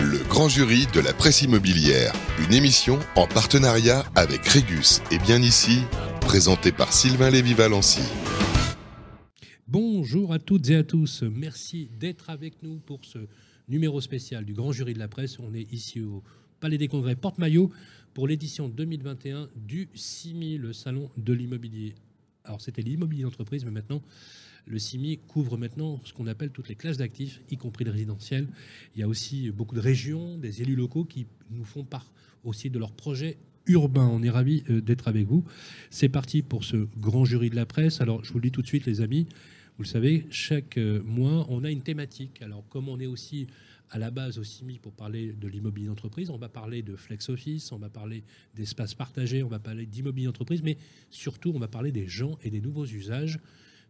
[0.00, 2.14] Le grand jury de la presse immobilière,
[2.46, 5.82] une émission en partenariat avec Régus et bien ici,
[6.22, 8.00] présentée par Sylvain Lévy-Valency.
[9.68, 11.22] Bonjour à toutes et à tous.
[11.22, 13.18] Merci d'être avec nous pour ce
[13.68, 15.38] numéro spécial du grand jury de la presse.
[15.38, 16.22] On est ici au
[16.60, 17.70] Palais des Congrès Porte-Maillot
[18.14, 21.94] pour l'édition 2021 du CIMI, le salon de l'immobilier.
[22.44, 24.00] Alors c'était l'immobilier d'entreprise, mais maintenant
[24.66, 28.48] le CIMI couvre maintenant ce qu'on appelle toutes les classes d'actifs, y compris le résidentiel.
[28.94, 32.10] Il y a aussi beaucoup de régions, des élus locaux qui nous font part
[32.44, 34.08] aussi de leurs projets urbains.
[34.08, 35.44] On est ravis euh, d'être avec vous.
[35.90, 38.00] C'est parti pour ce grand jury de la presse.
[38.00, 39.26] Alors je vous le dis tout de suite les amis,
[39.76, 42.42] vous le savez, chaque euh, mois on a une thématique.
[42.42, 43.46] Alors comme on est aussi
[43.90, 46.30] à la base au CIMI pour parler de l'immobilier d'entreprise.
[46.30, 50.26] On va parler de flex office, on va parler d'espace partagé, on va parler d'immobilier
[50.26, 50.78] d'entreprise, mais
[51.10, 53.38] surtout on va parler des gens et des nouveaux usages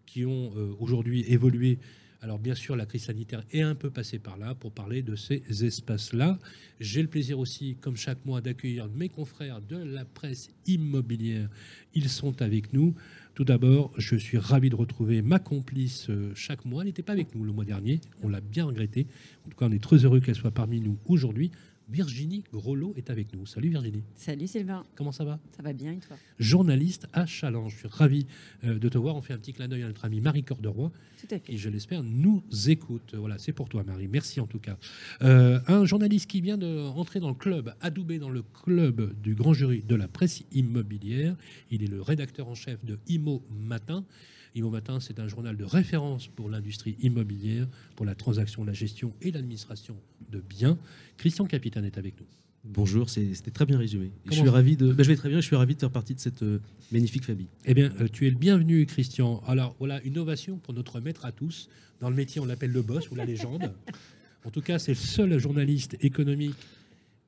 [0.07, 1.79] qui ont euh, aujourd'hui évolué.
[2.25, 5.15] Alors bien sûr, la crise sanitaire est un peu passée par là pour parler de
[5.15, 6.39] ces espaces-là.
[6.81, 11.51] J'ai le plaisir aussi, comme chaque mois, d'accueillir mes confrères de la presse immobilière.
[11.95, 12.95] Ils sont avec nous.
[13.35, 16.83] Tout d'abord, je suis ravi de retrouver ma complice euh, chaque mois.
[16.83, 19.07] Elle n'était pas avec nous le mois dernier, on l'a bien regretté.
[19.45, 21.51] En tout cas, on est très heureux qu'elle soit parmi nous aujourd'hui.
[21.89, 23.47] Virginie Grolot est avec nous.
[23.47, 24.03] Salut Virginie.
[24.15, 24.85] Salut Sylvain.
[24.95, 25.39] Comment ça va?
[25.57, 26.17] Ça va bien et toi?
[26.39, 27.73] Journaliste à Challenge.
[27.73, 28.27] Je suis ravi
[28.65, 29.17] euh, de te voir.
[29.17, 30.91] On fait un petit clin d'œil à notre amie Marie Corderoy.
[31.21, 31.53] Tout à fait.
[31.53, 33.15] Qui, je l'espère, nous écoute.
[33.15, 34.09] Voilà, c'est pour toi Marie.
[34.09, 34.79] Merci en tout cas.
[35.23, 39.35] Euh, un journaliste qui vient de rentrer dans le club, adoubé dans le club du
[39.35, 41.37] grand jury de la presse immobilière.
[41.71, 44.05] Il est le rédacteur en chef de Imo Matin.
[44.55, 47.67] Imo Matin, c'est un journal de référence pour l'industrie immobilière,
[47.97, 49.97] pour la transaction, la gestion et l'administration
[50.31, 50.79] de biens.
[51.17, 52.27] Christian Capitaine est avec nous.
[52.67, 54.11] Bonjour, c'était très bien résumé.
[54.27, 54.93] Je suis ravi de.
[54.93, 55.41] bah, je vais très bien.
[55.41, 56.61] Je suis ravi de faire partie de cette euh,
[56.93, 57.49] magnifique famille.
[57.67, 59.43] Eh bien, euh, tu es le bienvenu, Christian.
[59.47, 61.69] Alors, voilà, une ovation pour notre maître à tous.
[62.01, 63.71] Dans le métier, on l'appelle le boss ou la légende.
[64.45, 66.55] En tout cas, c'est le seul journaliste économique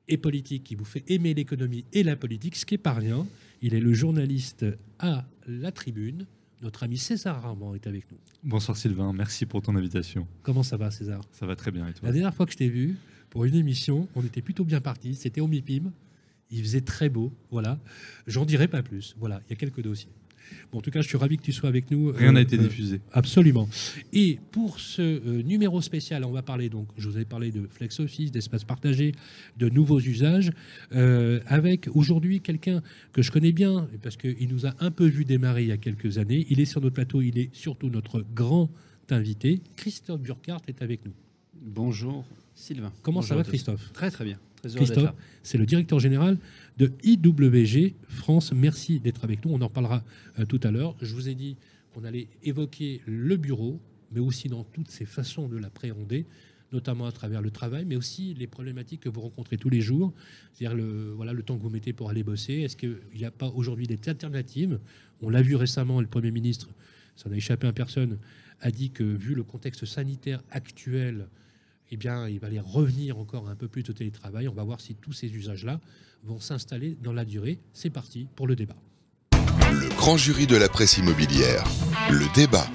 [0.07, 3.27] et politique qui vous fait aimer l'économie et la politique, ce qui n'est pas rien.
[3.61, 4.65] Il est le journaliste
[4.97, 6.25] à la tribune.
[6.61, 8.17] Notre ami César Armand est avec nous.
[8.43, 10.27] Bonsoir Sylvain, merci pour ton invitation.
[10.41, 11.21] Comment ça va, César?
[11.31, 12.07] Ça va très bien et toi?
[12.07, 12.97] La dernière fois que je t'ai vu,
[13.29, 15.13] pour une émission, on était plutôt bien parti.
[15.13, 15.91] C'était au MIPIM.
[16.49, 17.31] Il faisait très beau.
[17.51, 17.79] Voilà.
[18.25, 19.15] J'en dirai pas plus.
[19.19, 19.39] Voilà.
[19.45, 20.09] Il y a quelques dossiers.
[20.71, 22.11] Bon, en tout cas, je suis ravi que tu sois avec nous.
[22.11, 23.01] Rien Euh, n'a été euh, diffusé.
[23.11, 23.69] Absolument.
[24.13, 27.67] Et pour ce euh, numéro spécial, on va parler donc, je vous ai parlé de
[27.69, 29.13] flex office, d'espace partagé,
[29.57, 30.51] de nouveaux usages,
[30.93, 32.81] euh, avec aujourd'hui quelqu'un
[33.13, 35.77] que je connais bien parce qu'il nous a un peu vu démarrer il y a
[35.77, 36.45] quelques années.
[36.49, 38.69] Il est sur notre plateau, il est surtout notre grand
[39.09, 39.61] invité.
[39.77, 41.13] Christophe Burkhardt est avec nous.
[41.61, 42.25] Bonjour
[42.55, 42.91] Sylvain.
[43.01, 43.43] Comment ça va.
[43.43, 43.91] Christophe?
[43.93, 44.37] Très très bien.
[44.57, 46.37] Très heureux d'être Christophe, c'est le directeur général
[46.77, 48.51] de IWG France.
[48.53, 49.51] Merci d'être avec nous.
[49.51, 50.03] On en parlera
[50.39, 50.95] euh, tout à l'heure.
[51.01, 51.57] Je vous ai dit
[51.93, 53.79] qu'on allait évoquer le bureau,
[54.11, 56.25] mais aussi dans toutes ses façons de l'appréhender,
[56.71, 60.13] notamment à travers le travail, mais aussi les problématiques que vous rencontrez tous les jours,
[60.53, 62.53] c'est-à-dire le, voilà, le temps que vous mettez pour aller bosser.
[62.53, 64.79] Est-ce qu'il n'y a pas aujourd'hui des alternatives?
[65.21, 66.69] On l'a vu récemment, le Premier ministre,
[67.15, 68.19] ça n'a échappé à personne,
[68.61, 71.27] a dit que vu le contexte sanitaire actuel,
[71.91, 74.47] eh bien, il va aller revenir encore un peu plus au télétravail.
[74.47, 75.79] On va voir si tous ces usages-là
[76.23, 77.59] vont s'installer dans la durée.
[77.73, 78.75] C'est parti pour le débat.
[79.71, 81.63] Le grand jury de la presse immobilière,
[82.09, 82.67] le débat.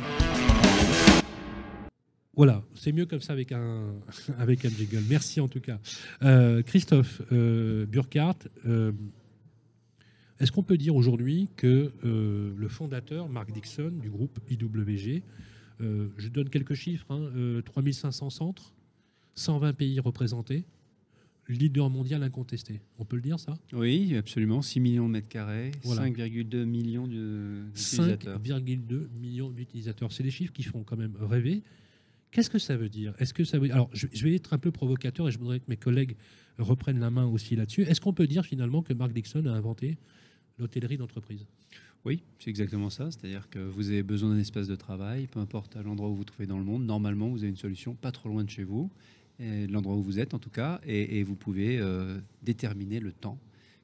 [2.35, 3.95] Voilà, c'est mieux comme ça avec un,
[4.39, 5.03] avec un jingle.
[5.09, 5.79] Merci en tout cas.
[6.23, 8.93] Euh, Christophe euh, Burkhardt, euh,
[10.41, 15.23] est-ce qu'on peut dire aujourd'hui que le fondateur, Mark Dixon, du groupe IWG,
[15.81, 18.73] je donne quelques chiffres, hein, euh, 3500 centres,
[19.35, 20.65] 120 pays représentés,
[21.49, 22.81] leader mondial incontesté.
[22.99, 23.55] On peut le dire ça?
[23.73, 24.63] Oui, absolument.
[24.63, 26.03] 6 millions de mètres carrés, Voilà.
[26.03, 28.39] 5,2 millions de- d'utilisateurs.
[28.39, 30.13] 5,2 millions d'utilisateurs.
[30.13, 31.63] C'est des chiffres qui font quand même rêver.
[32.31, 33.15] Qu'est-ce que ça veut dire?
[33.19, 35.67] Est-ce que ça veut Alors, je, vais être un peu provocateur et je voudrais que
[35.69, 36.17] mes collègues
[36.59, 37.83] reprennent la main aussi là-dessus.
[37.83, 39.99] Est-ce qu'on peut dire finalement que Mark Dixon a inventé
[40.59, 41.45] l'hôtellerie d'entreprise?
[42.05, 43.11] Oui, c'est exactement ça.
[43.11, 46.19] C'est-à-dire que vous avez besoin d'un espace de travail, peu importe à l'endroit où vous
[46.19, 46.85] vous trouvez dans le monde.
[46.87, 48.91] Normalement, vous avez une solution pas trop loin de chez vous,
[49.69, 53.39] l'endroit où vous êtes en tout cas, et, vous pouvez euh, déterminer le temps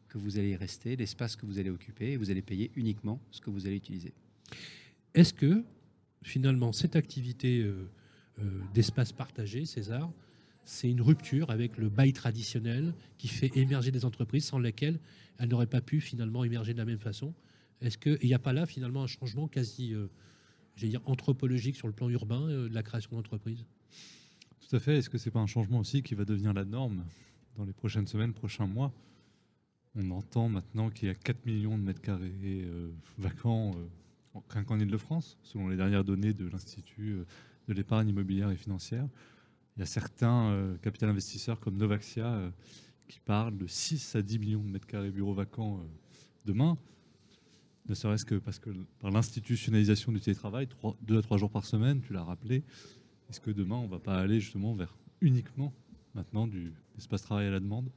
[0.09, 3.41] que vous allez rester, l'espace que vous allez occuper, et vous allez payer uniquement ce
[3.41, 4.13] que vous allez utiliser.
[5.15, 5.65] Est-ce que
[6.23, 7.89] finalement cette activité euh,
[8.41, 10.11] euh, d'espace partagé, César,
[10.65, 14.99] c'est une rupture avec le bail traditionnel qui fait émerger des entreprises sans lesquelles
[15.39, 17.35] elles n'auraient pas pu finalement émerger de la même façon?
[17.81, 19.95] Est-ce qu'il n'y a pas là finalement un changement quasi,
[20.77, 23.65] j'allais dire, anthropologique sur le plan urbain de la création d'entreprises
[24.61, 24.99] Tout à fait.
[24.99, 27.05] Est-ce que c'est pas un changement aussi qui va devenir la norme
[27.57, 28.93] dans les prochaines semaines, prochains mois?
[29.95, 33.87] On entend maintenant qu'il y a 4 millions de mètres carrés euh, vacants euh,
[34.35, 37.25] en- rien qu'en Ile-de-France, selon les dernières données de l'Institut euh,
[37.69, 39.09] de l'épargne immobilière et financière.
[39.77, 42.53] Il y a certains euh, capital investisseurs comme Novaxia
[43.09, 45.81] qui parlent de 6 à 10 millions de mètres carrés bureaux vacants
[46.45, 46.77] demain,
[47.89, 48.69] ne serait-ce que parce que
[49.01, 50.69] par l'institutionnalisation du télétravail,
[51.03, 52.63] 2 à 3 jours par semaine, tu l'as rappelé,
[53.29, 55.73] est-ce que demain on ne va pas aller justement vers uniquement
[56.15, 57.91] maintenant du espace travail à la demande?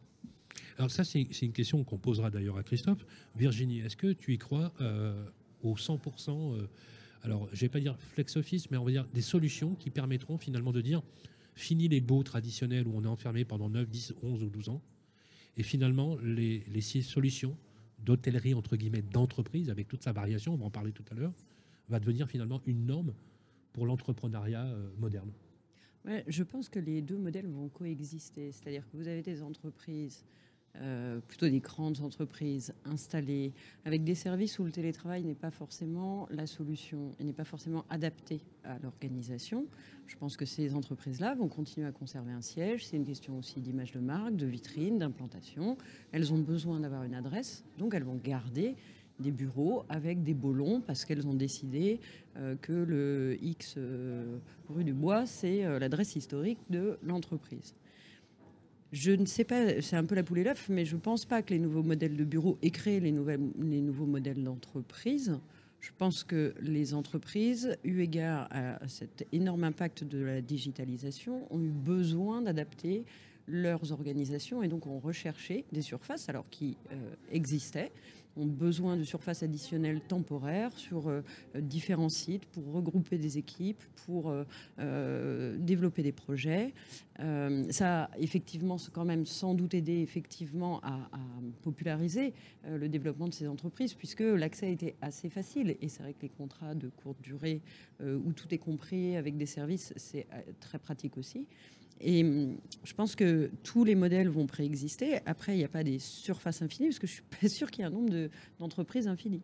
[0.77, 3.05] Alors ça, c'est une question qu'on posera d'ailleurs à Christophe.
[3.35, 5.25] Virginie, est-ce que tu y crois euh,
[5.63, 6.67] au 100% euh,
[7.23, 10.37] Alors, je vais pas dire flex office, mais on va dire des solutions qui permettront
[10.37, 11.01] finalement de dire
[11.55, 14.81] fini les baux traditionnels où on est enfermé pendant 9, 10, 11 ou 12 ans,
[15.57, 17.57] et finalement les, les solutions
[17.99, 21.33] d'hôtellerie entre guillemets d'entreprise avec toute sa variation, on va en parler tout à l'heure,
[21.89, 23.13] va devenir finalement une norme
[23.73, 25.31] pour l'entrepreneuriat euh, moderne.
[26.27, 28.51] Je pense que les deux modèles vont coexister.
[28.51, 30.25] C'est-à-dire que vous avez des entreprises,
[30.77, 33.53] euh, plutôt des grandes entreprises installées,
[33.85, 37.85] avec des services où le télétravail n'est pas forcément la solution et n'est pas forcément
[37.89, 39.67] adapté à l'organisation.
[40.07, 42.87] Je pense que ces entreprises-là vont continuer à conserver un siège.
[42.87, 45.77] C'est une question aussi d'image de marque, de vitrine, d'implantation.
[46.11, 48.75] Elles ont besoin d'avoir une adresse, donc elles vont garder
[49.21, 51.99] des bureaux avec des bolons parce qu'elles ont décidé
[52.37, 54.37] euh, que le X euh,
[54.69, 57.75] rue du Bois, c'est euh, l'adresse historique de l'entreprise.
[58.91, 61.25] Je ne sais pas, c'est un peu la poule et l'œuf, mais je ne pense
[61.25, 65.37] pas que les nouveaux modèles de bureaux aient créé les, nouvelles, les nouveaux modèles d'entreprise.
[65.79, 71.61] Je pense que les entreprises, eu égard à cet énorme impact de la digitalisation, ont
[71.61, 73.05] eu besoin d'adapter
[73.47, 76.77] leurs organisations et donc ont recherché des surfaces alors qui
[77.31, 77.91] existaient
[78.37, 81.21] ont besoin de surfaces additionnelles temporaires sur euh,
[81.55, 84.43] différents sites pour regrouper des équipes, pour euh,
[84.79, 86.73] euh, développer des projets.
[87.69, 91.19] Ça a effectivement quand même sans doute aidé effectivement à, à
[91.61, 92.33] populariser
[92.67, 96.29] le développement de ces entreprises puisque l'accès était assez facile et c'est vrai que les
[96.29, 97.61] contrats de courte durée
[98.03, 100.25] où tout est compris avec des services c'est
[100.59, 101.45] très pratique aussi.
[101.99, 105.19] Et hum, je pense que tous les modèles vont préexister.
[105.25, 107.81] Après, il n'y a pas des surfaces infinies, parce que je suis pas sûre qu'il
[107.81, 108.29] y ait un nombre de-
[108.59, 109.41] d'entreprises infinies.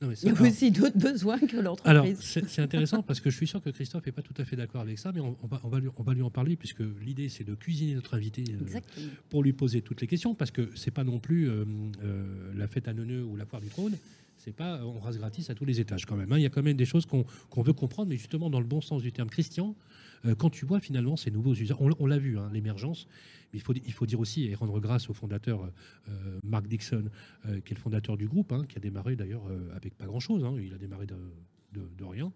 [0.00, 2.18] Non, mais Il y a alors- aussi d'autres besoins que Alors, l'entreprise.
[2.20, 4.54] c'est c'est intéressant parce que je suis sûr que Christophe n'est pas tout à fait
[4.54, 6.54] d'accord avec ça, mais on, on va, on va lui, on va lui en parler
[6.54, 8.78] puisque l'idée c'est de cuisiner notre invité euh,
[9.28, 11.64] pour lui poser toutes les questions parce que c'est pas non plus euh,
[12.04, 13.96] euh, la fête à Neuneu ou la foire du trône.
[14.36, 16.30] C'est pas on rase gratis à tous les étages quand même.
[16.32, 16.38] hein.
[16.38, 18.66] Il y a quand même des choses qu'on qu'on veut comprendre, mais justement dans le
[18.66, 19.28] bon sens du terme.
[19.28, 19.74] Christian,
[20.38, 23.06] quand tu vois finalement ces nouveaux usages, on, on l'a vu, hein, l'émergence,
[23.52, 25.70] mais il faut, il faut dire aussi et rendre grâce au fondateur
[26.08, 27.04] euh, Mark Dixon,
[27.46, 30.06] euh, qui est le fondateur du groupe, hein, qui a démarré d'ailleurs euh, avec pas
[30.06, 30.44] grand-chose.
[30.44, 30.54] hein.
[30.60, 31.16] Il a démarré de,
[31.72, 32.32] de- de rien.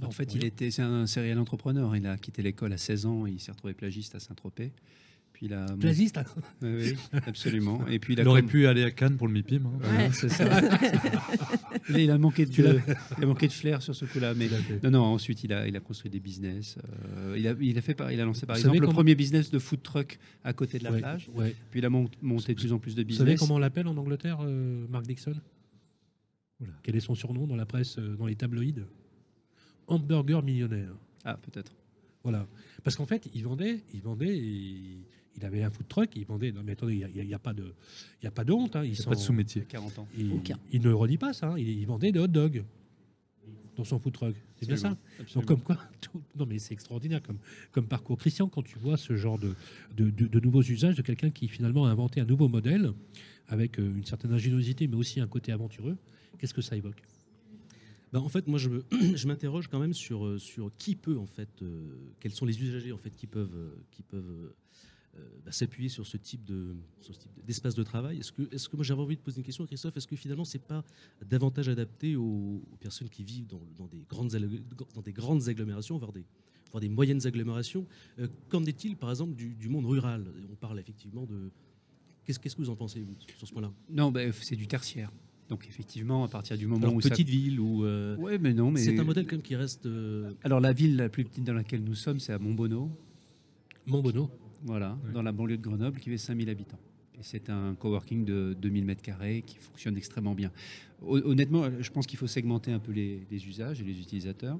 [0.00, 0.48] de- En fait, il rien.
[0.48, 1.94] était, c'est un serial entrepreneur.
[1.96, 3.26] Il a quitté l'école à 16 ans.
[3.26, 4.72] Il s'est retrouvé plagiste à Saint-Tropez.
[5.34, 5.66] Puis il a.
[5.78, 6.24] Plagiste, hein.
[6.62, 6.96] Oui, oui,
[7.26, 7.84] absolument.
[7.88, 9.66] Et puis il aurait pu aller à Cannes pour le MIPIM.
[9.66, 10.10] hein.
[10.12, 10.44] Ça.
[11.90, 12.78] Il a manqué de,
[13.18, 14.48] il a manqué de flair sur ce coup-là, mais
[14.84, 15.02] non, non.
[15.02, 16.78] Ensuite, il a, il a construit des business.
[17.16, 18.94] Euh, il a, il a fait, par- il a lancé par Vous exemple le comment-
[18.94, 21.28] premier business de food truck à côté de la Ouais, plage.
[21.34, 21.54] ouais.
[21.70, 23.40] Puis il a mont- monté de plus en plus de Vous savez business.
[23.40, 25.34] comment on l'appelle en Angleterre, euh, Mark Dixon?
[26.84, 28.84] Quel est son surnom dans la presse, euh, dans les tabloïds?
[29.88, 30.94] Hamburger millionnaire.
[31.24, 31.72] Ah, peut-être.
[32.22, 32.46] Voilà.
[32.84, 35.04] Parce qu'en fait, il vendait, il vendait, et
[35.36, 36.52] il avait un food truck, il vendait.
[36.52, 37.74] Non, mais attendez, il n'y a, il y a pas de,
[38.20, 38.76] il y a pas de honte.
[38.76, 39.62] hein, il n'y pas de sous-métier.
[39.62, 40.08] 40 ans.
[40.16, 40.58] il, Aucun.
[40.72, 41.50] il ne redit pas ça.
[41.52, 42.64] hein, Il, il vendait des hot dogs
[43.76, 44.36] dans son food truck.
[44.60, 44.96] C'est bien ça.
[45.18, 47.38] Absolument, Donc comme quoi, tout- non mais c'est extraordinaire comme,
[47.72, 48.16] comme parcours.
[48.18, 49.54] Christian, quand tu vois ce genre de,
[49.96, 52.92] de, de- de nouveaux usages de quelqu'un qui finalement a inventé un nouveau modèle
[53.48, 55.96] avec euh, une certaine ingéniosité, mais aussi un côté aventureux,
[56.38, 57.02] qu'est-ce que ça évoque?
[58.12, 61.48] Bah, en fait, moi, je, m'interroge quand même sur, euh, sur qui peut, en fait,
[61.62, 64.54] euh, quels sont les usagers en fait, qui peuvent, qui peuvent
[65.44, 66.50] bah, s'appuyer sur ce type
[67.46, 68.18] d'espace de travail.
[68.18, 70.16] Est-ce que, est-ce que moi j'avais envie de poser une question à Christophe Est-ce que
[70.16, 70.84] finalement c'est pas
[71.24, 74.30] davantage adapté aux, aux personnes qui vivent dans, dans des grandes
[74.94, 76.24] dans des grandes agglomérations, voire des
[76.70, 77.86] voire des moyennes agglomérations
[78.18, 80.24] Euh, Qu'en est-il, par exemple, du, du monde rural?
[80.50, 81.50] On parle effectivement de
[82.24, 83.70] Qu'est-ce, qu'est-ce que vous en pensez vous, sur ce point-là?
[83.90, 85.12] Non, ben, c'est du tertiaire.
[85.50, 88.54] Donc effectivement, à partir du moment Alors où ça- petite ville ou euh, Ouais, mais
[88.54, 91.22] non, mais c'est un modèle quand même qui reste euh, Alors la ville la plus
[91.24, 92.90] petite dans laquelle nous sommes, c'est à Montbonneau,
[93.86, 94.30] Montbonneau.
[94.64, 95.12] Voilà, Ouais.
[95.12, 96.78] dans la banlieue de Grenoble, qui fait 5000 habitants.
[97.16, 100.50] Et c'est un coworking de 2000 mètres carrés qui fonctionne extrêmement bien.
[101.02, 104.58] Hon- Honnêtement, je pense qu'il faut segmenter un peu les, les usages et les utilisateurs.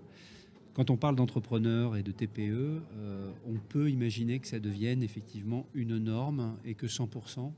[0.73, 5.67] Quand on parle d'entrepreneurs et de TPE, euh, on peut imaginer que ça devienne effectivement
[5.75, 7.53] une norme et que 100%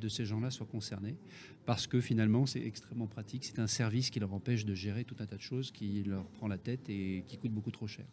[0.00, 1.14] de ces gens-là soient concernés.
[1.66, 3.44] Parce que finalement, c'est extrêmement pratique.
[3.44, 6.24] C'est un service qui leur empêche de gérer tout un tas de choses qui leur
[6.26, 8.04] prend la tête et qui coûte beaucoup trop cher.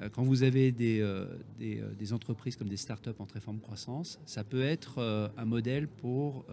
[0.00, 1.26] Euh, Quand vous avez des, euh,
[1.60, 5.88] euh, des entreprises comme des startups en très forte croissance, ça peut être un modèle
[5.88, 6.46] pour,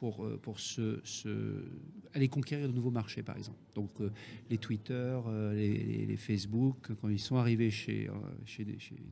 [0.00, 1.70] pour, euh,
[2.14, 3.58] aller conquérir de nouveaux marchés, par exemple.
[3.74, 4.10] Donc euh,
[4.48, 8.10] les Twitter, euh, les, Facebook, quand ils sont arrivés chez,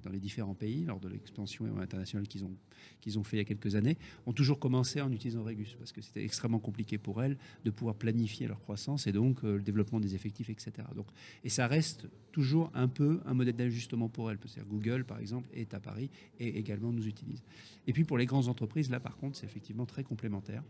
[0.02, 2.56] dans les différents pays, lors de l'expansion internationale qu'ils ont,
[3.00, 5.92] qu'ils ont fait il y a quelques années, ont toujours commencé en utilisant Regus, parce
[5.92, 10.00] que c'était extrêmement compliqué pour elles de pouvoir planifier leur croissance et donc le développement
[10.00, 10.72] des effectifs, etc.
[10.96, 11.06] Donc,
[11.44, 14.38] et ça reste toujours un peu un modèle d'ajustement pour elles.
[14.44, 17.42] C'est-à-dire Google, par exemple, est à Paris et également nous utilise.
[17.86, 20.62] Et puis pour les grandes entreprises, là par contre, c'est effectivement très complémentaire.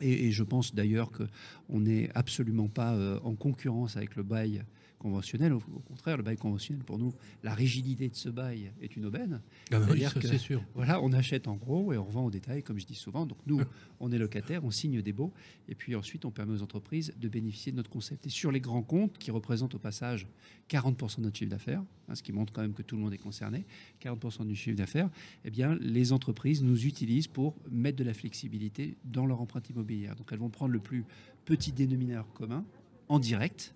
[0.00, 4.64] Et, je pense d'ailleurs qu'on n'est absolument pas euh, en concurrence avec le bail
[5.00, 5.52] conventionnel.
[5.52, 9.06] Au, au contraire, le bail conventionnel, pour nous, la rigidité de ce bail est une
[9.06, 9.40] aubaine.
[9.72, 10.62] Ah bah oui, c'est sûr.
[10.74, 13.26] Voilà, on achète en gros et on revend au détail, comme je dis souvent.
[13.26, 13.60] Donc nous,
[13.98, 15.32] on est locataire, on signe des baux,
[15.68, 18.26] et puis ensuite on permet aux entreprises de bénéficier de notre concept.
[18.26, 20.28] Et sur les grands comptes, qui représentent au passage
[20.68, 23.14] 40% de notre chiffre d'affaires, hein, ce qui montre quand même que tout le monde
[23.14, 23.64] est concerné,
[24.02, 25.10] 40% du chiffre d'affaires,
[25.44, 30.14] eh bien les entreprises nous utilisent pour mettre de la flexibilité dans leur empreinte immobilière.
[30.14, 31.04] Donc elles vont prendre le plus
[31.44, 32.64] petit dénominateur commun
[33.08, 33.74] en direct,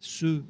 [0.00, 0.44] ceux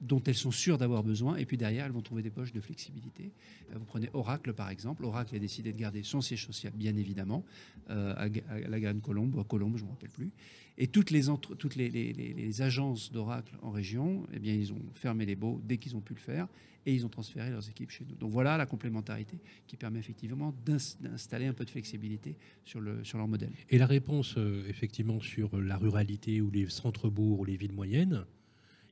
[0.00, 2.60] dont elles sont sûres d'avoir besoin, et puis derrière, elles vont trouver des poches de
[2.62, 3.32] flexibilité.
[3.70, 5.04] Euh, Vous prenez Oracle, par exemple.
[5.04, 7.44] Oracle a décidé de garder son siège social, bien évidemment,
[7.90, 10.30] euh, à, à la Grande Colombe, à Colombe, je ne me rappelle plus.
[10.78, 11.24] Et toutes les,
[11.58, 15.94] toutes les, agences d'Oracle en région, eh bien, ils ont fermé les baux dès qu'ils
[15.94, 16.48] ont pu le faire,
[16.86, 18.14] et ils ont transféré leurs équipes chez nous.
[18.14, 23.04] Donc voilà la complémentarité qui permet effectivement d'ins- d'installer un peu de flexibilité sur, le,
[23.04, 23.52] sur leur modèle.
[23.68, 28.24] Et la réponse, euh, effectivement, sur la ruralité ou les centres-bourgs ou les villes moyennes,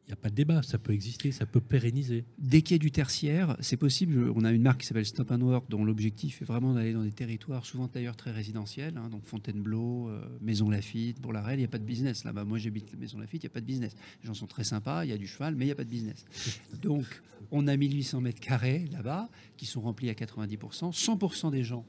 [0.09, 0.63] n'y a pas de débat.
[0.63, 2.25] Ça peut exister, ça peut pérenniser.
[2.39, 4.31] Dès qu'il y a du tertiaire, c'est possible.
[4.35, 7.03] On a une marque qui s'appelle Stop and Work, dont l'objectif est vraiment d'aller dans
[7.03, 11.59] des territoires, souvent d'ailleurs très résidentiels, hein, donc Fontainebleau, euh, Maison Lafitte, pour la il
[11.59, 12.45] n'y a pas de business là-bas.
[12.45, 13.97] Moi, j'habite Maison Lafitte, il n'y a pas de business.
[14.23, 15.85] Les gens sont très sympas, il y a du cheval, mais il n'y a pas
[15.85, 16.25] de business.
[16.83, 20.93] Donc, on a 1800 mètres carrés là-bas, qui sont remplis à 90%.
[20.93, 21.87] 100% des gens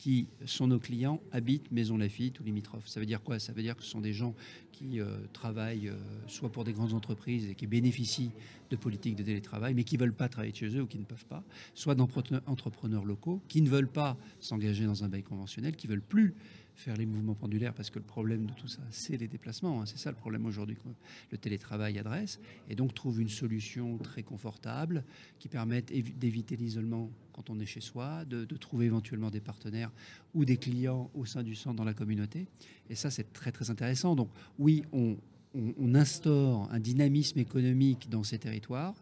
[0.00, 2.88] qui sont nos clients habitent Maison Lafitte ou limitrophes.
[2.88, 3.38] Ça veut dire quoi?
[3.38, 4.34] Ça veut dire que ce sont des gens
[4.72, 8.30] qui euh, travaillent euh, soit pour des grandes entreprises et qui bénéficient
[8.70, 11.04] de politiques de télétravail, mais qui ne veulent pas travailler chez eux ou qui ne
[11.04, 15.76] peuvent pas, soit d'entrepreneurs entrepreneurs locaux qui ne veulent pas s'engager dans un bail conventionnel,
[15.76, 16.34] qui veulent plus
[16.74, 19.82] faire les mouvements pendulaires, parce que le problème de tout ça, c'est les déplacements.
[19.82, 19.86] hein.
[19.86, 20.88] C'est ça le problème aujourd'hui que
[21.30, 25.04] le télétravail adresse, et donc trouve une solution très confortable
[25.38, 29.90] qui permette évi- d'éviter l'isolement quand on est chez soi, de, trouver éventuellement des partenaires
[30.34, 32.46] ou des clients au sein du centre dans la communauté.
[32.88, 34.14] Et ça, c'est très très intéressant.
[34.14, 38.94] Donc oui, on instaure un dynamisme économique dans ces territoires.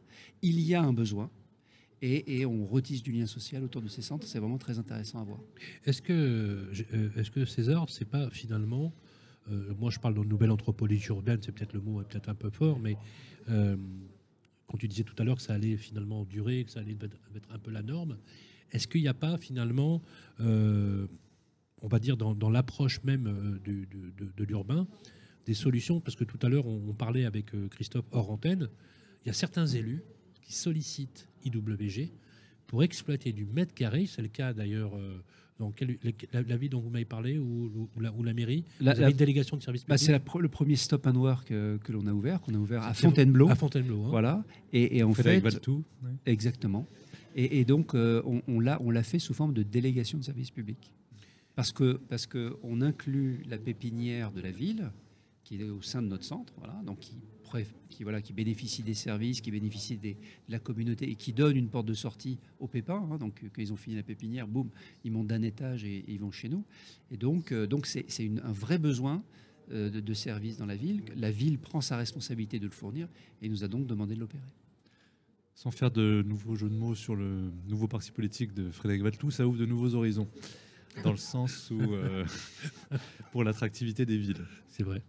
[0.43, 1.31] Il y a un besoin.
[2.01, 4.27] Et, on retisse du lien social autour de ces centres.
[4.27, 5.41] C'est vraiment très intéressant à voir.
[5.85, 8.95] Est-ce que, euh, est-ce que César, c'est pas finalement,
[9.51, 12.35] euh, moi je parle de nouvelle anthropologie urbaine, c'est peut-être le mot est peut-être un
[12.35, 12.97] peu fort, mais
[13.49, 13.77] euh,
[14.69, 17.49] quand tu disais tout à l'heure que ça allait finalement durer, que ça allait être
[17.51, 18.17] un peu la norme,
[18.71, 20.03] est-ce qu'il n'y a pas finalement,
[20.39, 24.87] on va dire dans, l'approche même de, l'urbain,
[25.47, 26.01] des solutions?
[26.01, 28.69] Parce que tout à l'heure on, on parlait avec Christophe hors antenne,
[29.25, 30.03] il y a certains élus
[30.49, 32.09] qui sollicitent IWG
[32.67, 35.19] pour exploiter du mètre carré, c'est le cas d'ailleurs euh,
[35.59, 35.99] dans quel-
[36.33, 38.99] la, la ville dont vous m'avez parlé ou, ou la, ou la mairie, La- vous
[39.01, 41.77] avez la- une délégation de service Bah, public c'est le premier stop and work euh,
[41.79, 43.49] que l'on a ouvert, qu'on a ouvert à Fontainebleau.
[43.51, 44.05] à Fontainebleau.
[44.05, 44.09] hein.
[44.11, 44.45] Voilà.
[44.73, 46.11] Et, et en fait, Valtou, ouais.
[46.27, 46.87] Exactement.
[47.37, 50.25] Et, et donc, euh, on, on l'a, on l'a fait sous forme de délégation de
[50.25, 50.95] service public.
[51.57, 54.91] Parce que parce que on inclut la pépinière de la ville,
[55.45, 57.17] qui est au sein de notre centre, voilà, donc qui,
[57.89, 61.57] qui, voilà, qui bénéficie des services, qui bénéficie des- de la communauté et qui donne
[61.57, 63.09] une porte de sortie aux pépins.
[63.11, 63.19] hein.
[63.19, 64.69] donc, euh, quand ils ont fini la pépinière, boum,
[65.05, 66.65] ils montent d'un étage et, et ils vont chez nous.
[67.11, 69.23] Et donc, euh, donc c'est, c'est une- un vrai besoin
[69.71, 71.03] euh, de, de services dans la ville.
[71.17, 73.09] La ville prend sa responsabilité de le fournir
[73.43, 74.43] et nous a donc demandé de l'opérer.
[75.55, 79.31] Sans faire de nouveaux jeux de mots sur le nouveau parti politique de Frédéric Valtou,
[79.31, 80.29] ça ouvre de nouveaux horizons.
[81.03, 82.25] Dans le sens où, euh,
[83.33, 84.45] pour l'attractivité des villes.
[84.69, 85.03] C'est vrai.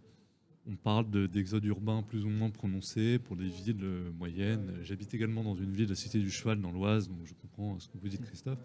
[0.66, 3.84] On parle de- d'exode urbain plus ou moins prononcé pour des villes
[4.18, 4.74] moyennes.
[4.82, 7.88] J'habite également dans une ville, la Cité du Cheval, dans l'Oise, donc je comprends ce
[7.88, 8.58] que vous dites, Christophe.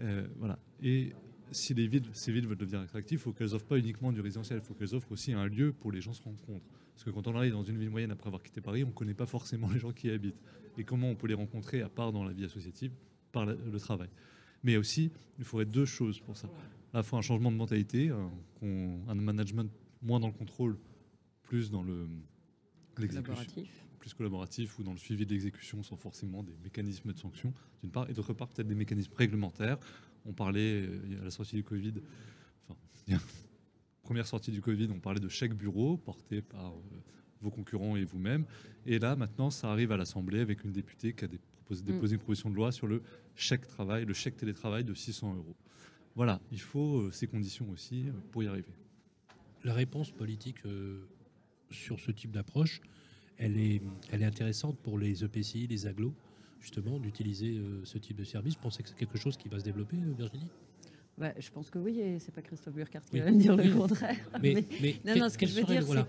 [0.00, 0.58] Euh, voilà.
[0.82, 1.12] Et
[1.52, 4.20] si les villes, ces villes veulent devenir attractives, il faut qu'elles offrent pas uniquement du
[4.20, 6.64] résidentiel, il faut qu'elles offrent aussi un lieu pour les gens se rencontrent.
[6.94, 8.92] Parce que quand on arrive dans une ville moyenne après avoir quitté Paris, on ne
[8.92, 10.40] connaît pas forcément les gens qui y habitent.
[10.78, 12.92] Et comment on peut les rencontrer, à part dans la vie associative,
[13.32, 14.08] par le travail?
[14.62, 16.48] Mais aussi, il faudrait deux choses pour ça.
[16.92, 18.10] À la fois un changement de mentalité,
[18.62, 19.70] un management
[20.02, 20.76] moins dans le contrôle,
[21.50, 22.06] plus dans le
[22.94, 23.86] Collaboratif.
[23.98, 27.52] plus collaboratif ou dans le suivi de l'exécution sans forcément des mécanismes de sanction,
[27.82, 29.78] d'une part, et d'autre part peut-être des mécanismes réglementaires.
[30.24, 31.94] On parlait euh, à la sortie du Covid,
[32.68, 32.78] enfin,
[34.02, 37.02] première sortie du Covid, on parlait de chèque bureau porté par euh,
[37.40, 38.44] vos concurrents et vous-même.
[38.86, 42.50] Et là, maintenant, ça arrive à l'Assemblée avec une députée qui a déposé une proposition
[42.50, 43.02] de loi sur le
[43.34, 45.56] chèque travail, le chèque télétravail de 600 euros.
[46.14, 48.72] Voilà, il faut euh, ces conditions aussi euh, pour y arriver.
[49.64, 51.06] la réponse politique euh,
[51.70, 52.80] sur ce type d'approche,
[53.38, 56.14] elle est, elle est intéressante pour les EPCI, les agglos,
[56.60, 58.54] justement, d'utiliser euh, ce type de service.
[58.54, 60.48] Vous pensez que c'est quelque chose qui va se développer, euh, Virginie?
[61.16, 63.20] Bah, je pense que oui, et c'est pas Christophe Burkhardt qui Oui.
[63.20, 64.16] va me dire le contraire.
[64.42, 66.06] mais, Mais- mais non, non, ce que je veux dire, voilà.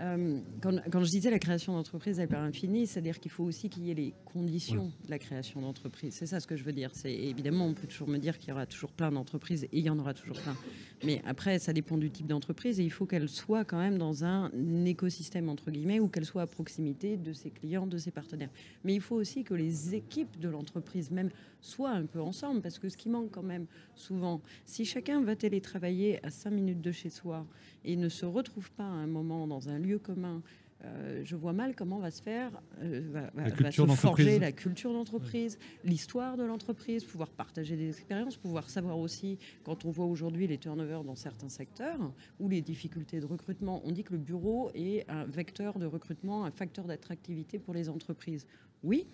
[0.00, 3.68] Euh, quand, quand je disais la création d'entreprise à part infini, c'est-à-dire qu'il faut aussi
[3.68, 6.14] qu'il y ait les conditions de la création d'entreprise.
[6.14, 6.90] C'est ça ce que je veux dire.
[6.92, 9.84] C'est évidemment, on peut toujours me dire qu'il y aura toujours plein d'entreprises et il
[9.84, 10.56] y en aura toujours plein.
[11.04, 14.24] Mais après, ça dépend du type d'entreprise et il faut qu'elle soit quand même dans
[14.24, 14.50] un
[14.84, 18.50] écosystème entre guillemets ou qu'elle soit à proximité de ses clients, de ses partenaires.
[18.84, 21.30] Mais il faut aussi que les équipes de l'entreprise même
[21.66, 25.36] soient un peu ensemble parce que ce qui manque quand même souvent, si chacun va
[25.36, 27.46] télétravailler à 5 minutes de chez soi
[27.84, 30.42] et ne se retrouve pas à un moment dans un lieu commun,
[30.84, 32.50] euh, je vois mal comment va se faire,
[32.82, 37.76] euh, va, La va culture se forger la culture d'entreprise, l'histoire de l'entreprise, pouvoir partager
[37.76, 42.48] des expériences, pouvoir savoir aussi, quand on voit aujourd'hui les turnovers dans certains secteurs ou
[42.48, 46.50] les difficultés de recrutement, on dit que le bureau est un vecteur de recrutement, un
[46.50, 48.46] facteur d'attractivité pour les entreprises.
[48.82, 49.06] Oui,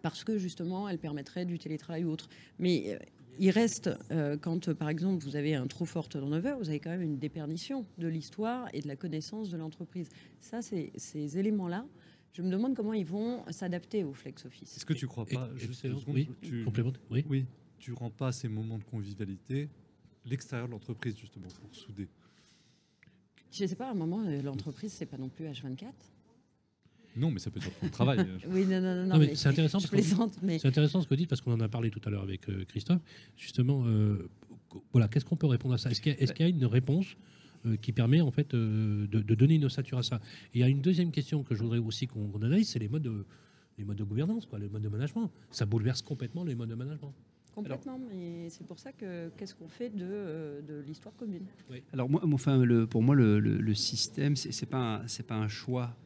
[0.00, 2.28] parce que justement, elle permettrait du télétravail ou autre.
[2.58, 2.98] Mais euh,
[3.38, 6.90] il reste, euh, quand par exemple vous avez un trop fort turnover, vous avez quand
[6.90, 10.08] même une déperdition de l'histoire et de la connaissance de l'entreprise.
[10.40, 11.86] Ça, c'est ces éléments-là.
[12.32, 14.76] Je me demande comment ils vont s'adapter au flex office.
[14.76, 16.64] Est-ce que tu crois pas, Et- secondes, oui, tu,
[17.10, 17.24] oui.
[17.28, 17.46] oui,
[17.78, 19.68] tu rends pas ces moments de convivialité
[20.24, 22.08] l'extérieur de l'entreprise justement pour souder?
[23.50, 25.92] Je ne sais pas, à un moment, euh, l'entreprise, c'est pas non plus H24.
[27.16, 28.18] Non, mais ça peut être sur le travail.
[28.48, 30.68] Oui, non, non, non, Non, mais mais c'est intéressant je parce que- plaisante, mais C'est
[30.68, 32.64] intéressant ce que vous dites parce qu'on en a parlé tout à l'heure avec euh,
[32.64, 33.00] Christophe.
[33.36, 34.28] Justement, euh,
[34.92, 35.90] voilà, qu'est-ce qu'on peut répondre à ça?
[35.90, 37.16] Est-ce qu'il y, a- y une réponse
[37.66, 40.20] euh, qui permet en fait de, de donner une ossature à ça?
[40.54, 42.88] Et il y a une deuxième question que je voudrais aussi qu'on analyse, c'est les
[42.88, 43.24] modes de
[43.78, 45.30] les modes de gouvernance, quoi, les modes de management.
[45.50, 47.12] Ça bouleverse complètement les modes de management.
[47.54, 47.98] complètement.
[48.10, 51.46] Mais c'est pour ça que qu'est-ce qu'on fait de, de l'histoire commune?
[51.92, 55.36] Alors moi, moi, enfin, le, pour moi, le, le- le système, c'est pas, c'est pas
[55.36, 55.96] un choix,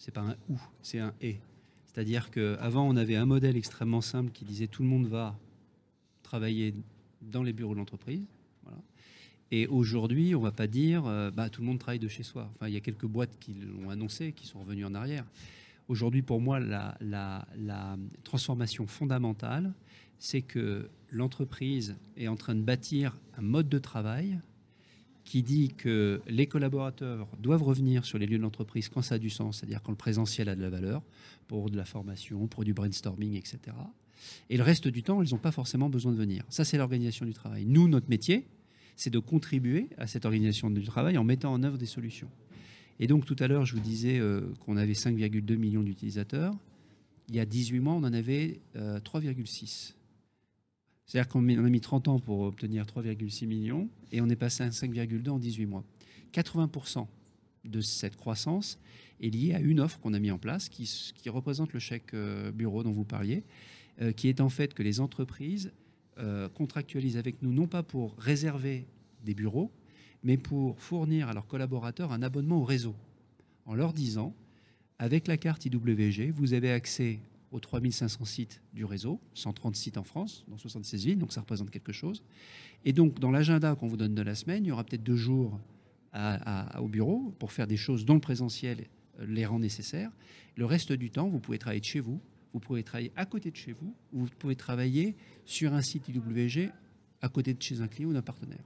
[0.00, 1.38] c'est pas un ou, c'est un et.
[1.84, 5.38] C'est-à-dire qu'avant, on avait un modèle extrêmement simple qui disait tout le monde va
[6.22, 6.74] travailler
[7.20, 8.22] dans les bureaux de l'entreprise.
[8.62, 8.78] Voilà.
[9.50, 12.50] Et aujourd'hui, on va pas dire euh, bah, tout le monde travaille de chez soi.
[12.54, 15.24] Enfin, il y a quelques boîtes qui l'ont annoncé, qui sont revenues en arrière.
[15.88, 19.74] Aujourd'hui, pour moi, la, transformation fondamentale,
[20.18, 24.38] c'est que l'entreprise est en train de bâtir un mode de travail
[25.30, 29.18] qui dit que les collaborateurs doivent revenir sur les lieux de l'entreprise quand ça a
[29.18, 31.04] du sens, c'est-à-dire quand le présentiel a de la valeur,
[31.46, 33.58] pour de la formation, pour du brainstorming, etc.
[34.48, 36.42] Et le reste du temps, ils n'ont pas forcément besoin de venir.
[36.48, 37.64] Ça, c'est l'organisation du travail.
[37.64, 38.48] Nous, notre métier,
[38.96, 42.28] c'est de contribuer à cette organisation du travail en mettant en œuvre des solutions.
[42.98, 46.56] Et donc, tout à l'heure, je vous disais euh, qu'on avait 5,2 millions d'utilisateurs.
[47.28, 49.94] Il y a 18 mois, on en avait euh, 3,6.
[51.10, 54.68] C'est-à-dire qu'on a mis 30 ans pour obtenir 3,6 millions et on est passé à
[54.68, 55.82] 5,2 en 18 mois.
[56.32, 57.08] 80%
[57.64, 58.78] de cette croissance
[59.20, 62.52] est liée à une offre qu'on a mis en place qui représente le chèque euh,
[62.52, 63.42] bureau dont vous parliez,
[64.00, 65.72] euh, qui est en fait que les entreprises
[66.18, 68.86] euh, contractualisent avec nous non pas pour réserver
[69.24, 69.72] des bureaux,
[70.22, 72.94] mais pour fournir à leurs collaborateurs un abonnement au réseau,
[73.66, 74.32] en leur disant,
[75.00, 77.18] avec la carte IWG, vous avez accès
[77.50, 81.70] aux 3500 sites du réseau, 130 sites en France, dans 76 villes, donc ça représente
[81.70, 82.22] quelque chose.
[82.84, 85.16] Et donc, dans l'agenda qu'on vous donne de la semaine, il y aura peut-être deux
[85.16, 85.58] jours
[86.78, 88.86] au bureau pour faire des choses dont le présentiel
[89.20, 90.10] les rend nécessaires.
[90.56, 92.20] Le reste du temps, vous pouvez travailler de chez vous,
[92.52, 96.08] vous pouvez travailler à côté de chez vous, ou vous pouvez travailler sur un site
[96.08, 96.70] IWG
[97.20, 98.64] à côté de chez un client ou d'un partenaire.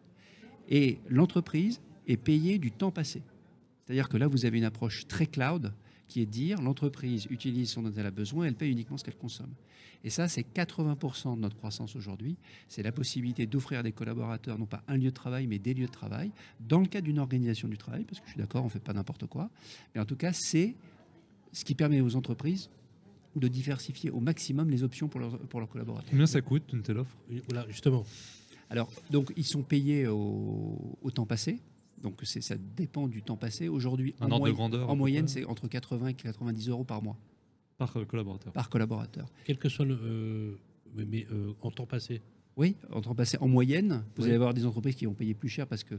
[0.68, 3.23] Et l'entreprise est payée du temps passé.
[3.85, 5.75] C'est-à-dire que là, vous avez une approche très cloud
[6.09, 9.05] qui est de dire l'entreprise utilise ce dont elle a besoin, elle paye uniquement ce
[9.05, 9.53] qu'elle consomme.
[10.05, 12.37] Et ça, c'est 80% de notre croissance aujourd'hui.
[12.69, 15.73] C'est la possibilité d'offrir à des collaborateurs non pas un lieu de travail, mais des
[15.73, 18.62] lieux de travail, dans le cadre d'une organisation du travail, parce que je suis d'accord,
[18.62, 19.49] on ne fait pas n'importe quoi.
[19.95, 20.75] Mais en tout cas, c'est
[21.53, 22.69] ce qui permet aux entreprises
[23.35, 26.11] de diversifier au maximum les options pour leurs, pour leurs collaborateurs.
[26.11, 27.17] Combien ça coûte une telle offre?
[27.49, 28.05] Voilà, justement.
[28.69, 31.61] Alors, donc, ils sont payés au, au temps passé.
[32.05, 33.69] Donc, ça dépend du temps passé.
[33.69, 37.17] Aujourd'hui, en, moyenne- grandeur en c'est entre 80 et 90 euros par mois,
[37.79, 38.53] par euh, collaborateur.
[38.53, 39.27] par collaborateur.
[39.47, 39.99] Quel que soit le.
[40.03, 40.55] euh,
[40.95, 42.21] mais mais, euh, en temps passé.
[42.57, 44.29] Oui, en temps passé, en moyenne, vous Oui.
[44.29, 45.95] allez avoir des entreprises qui vont payer plus cher parce que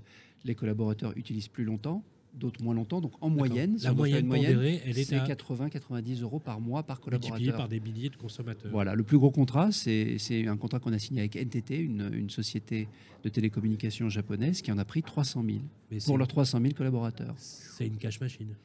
[0.46, 2.02] les collaborateurs utilisent plus longtemps,
[2.38, 3.02] d'autres moins longtemps.
[3.02, 6.98] Donc, en moyenne, la moyenne, pondérée, elle est c'est à 80-90 euros par mois par
[7.00, 7.58] multiplié collaborateur.
[7.58, 8.72] par des milliers de consommateurs.
[8.72, 10.18] Voilà, le plus gros contrat, c'est
[10.48, 12.88] un contrat qu'on a signé avec NTT, une, une société
[13.24, 15.58] de télécommunications japonaise, qui en a pris 300 000
[15.92, 17.34] Mais c'est- pour leurs 300 000 collaborateurs.
[17.38, 18.56] C'est une cash machine.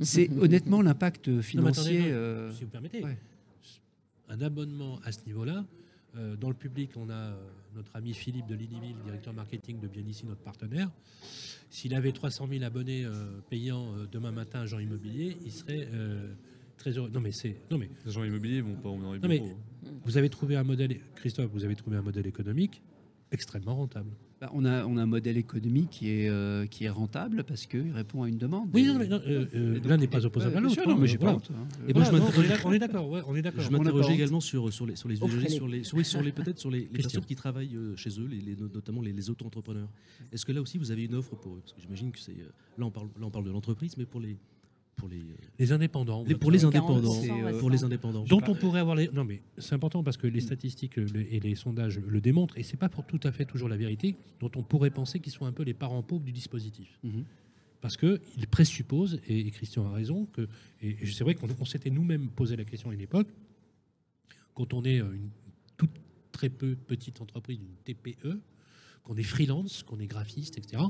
[0.00, 1.98] C'est honnêtement l'impact Non, financier.
[1.98, 3.02] attendez, non, euh, si vous permettez.
[3.04, 3.18] ouais.
[4.28, 5.64] Un abonnement à ce niveau-là,
[6.14, 7.34] dans le public, on a euh,
[7.74, 10.90] notre ami Philippe de Liniville, directeur marketing de Bien Ici, notre partenaire.
[11.70, 15.88] S'il avait 300 000 abonnés euh, payants euh, demain matin à Agent Immobilier, il serait
[15.92, 16.34] euh,
[16.76, 17.10] très heureux.
[17.12, 17.56] Non, mais c'est.
[17.70, 19.56] Non, mais Les agents immobiliers vont pas dans les Non, mais- bureaux.
[20.04, 22.82] vous avez trouvé un modèle, Christophe, vous avez trouvé un modèle économique
[23.30, 24.10] extrêmement rentable.
[24.42, 27.64] Bah, on, a, on a un modèle économique qui est, euh, qui est rentable parce
[27.66, 28.70] qu'il répond à une demande.
[28.74, 30.84] Oui, non, mais non, euh, euh, l'un n'est pas opposable à l'autre.
[30.84, 31.68] non, hein, mais j'ai pas honte, hein.
[31.86, 32.24] Et moi, je non,
[32.64, 33.22] on est d'accord, ouais.
[33.58, 35.28] Je m'interrogeais également sur, sur les, sur les sur
[35.68, 38.56] les, sur, oui, sur les peut-être sur les, personnes qui travaillent chez eux, les, les-
[38.56, 39.88] notamment les, les auto-entrepreneurs.
[40.32, 41.60] Est-ce que là aussi vous avez une offre pour eux?
[41.60, 42.34] Parce que j'imagine que c'est
[42.78, 44.36] là on parle là on parle de l'entreprise, mais pour les
[44.96, 46.22] pour les, euh, Les indépendants.
[46.24, 47.58] les- pour les indépendants, 40%, ouais.
[47.58, 48.24] pour les indépendants.
[48.24, 49.08] dont on pourrait avoir les.
[49.08, 52.62] Non, mais c'est important parce que les statistiques le- et les sondages le démontrent, et
[52.62, 55.46] c'est pas pour tout à fait toujours la vérité, dont on pourrait penser qu'ils sont
[55.46, 56.98] un peu les parents pauvres du dispositif.
[57.02, 57.24] Mhm.
[57.80, 60.46] Parce qu'ils présupposent, et, et Christian a raison, que,
[60.82, 63.26] et, et c'est vrai qu'on on s'était nous-mêmes posé la question à une époque,
[64.54, 65.30] quand on est euh, une
[65.76, 65.90] toute
[66.30, 68.38] très peu petite entreprise, une TPE,
[69.02, 70.80] qu'on est freelance, qu'on est graphiste, etc.,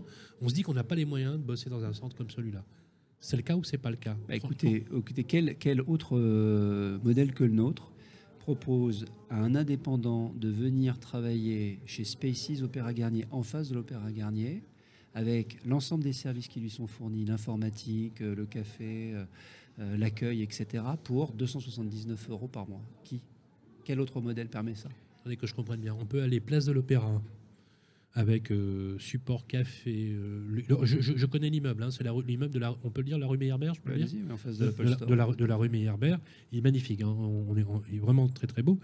[0.43, 2.63] on se dit qu'on n'a pas les moyens de bosser dans un centre comme celui-là.
[3.23, 6.99] C'est le cas ou c'est pas le cas Bah, écoutez, écoutez, quel, quel autre euh,
[7.05, 7.93] modèle que le nôtre
[8.41, 14.11] propose à un indépendant de venir travailler chez Spaces Opéra Garnier en face de l'Opéra
[14.11, 14.65] Garnier
[15.15, 20.83] avec l'ensemble des services qui lui sont fournis, l'informatique, euh, le café, euh, l'accueil, etc.,
[21.05, 22.83] pour 279 euros par mois.
[23.05, 23.23] Qui?
[23.85, 24.89] Quel autre modèle permet ça?
[25.21, 25.95] Attendez que je comprenne bien.
[25.95, 27.23] On peut aller place de l'Opéra
[28.15, 30.11] avec euh, support café.
[30.13, 31.83] euh, le- je, je- je connais l'immeuble.
[31.83, 32.77] hein, c'est l'immeuble de la.
[32.85, 34.21] On peut le dire la rue Meyerbeer, je peux le dire?
[34.31, 36.19] En face de, de de l'Apple la, de la- de la rue Meyerbeer.
[36.53, 37.01] Il est magnifique.
[37.03, 38.79] hein, on est, on est vraiment très très beau.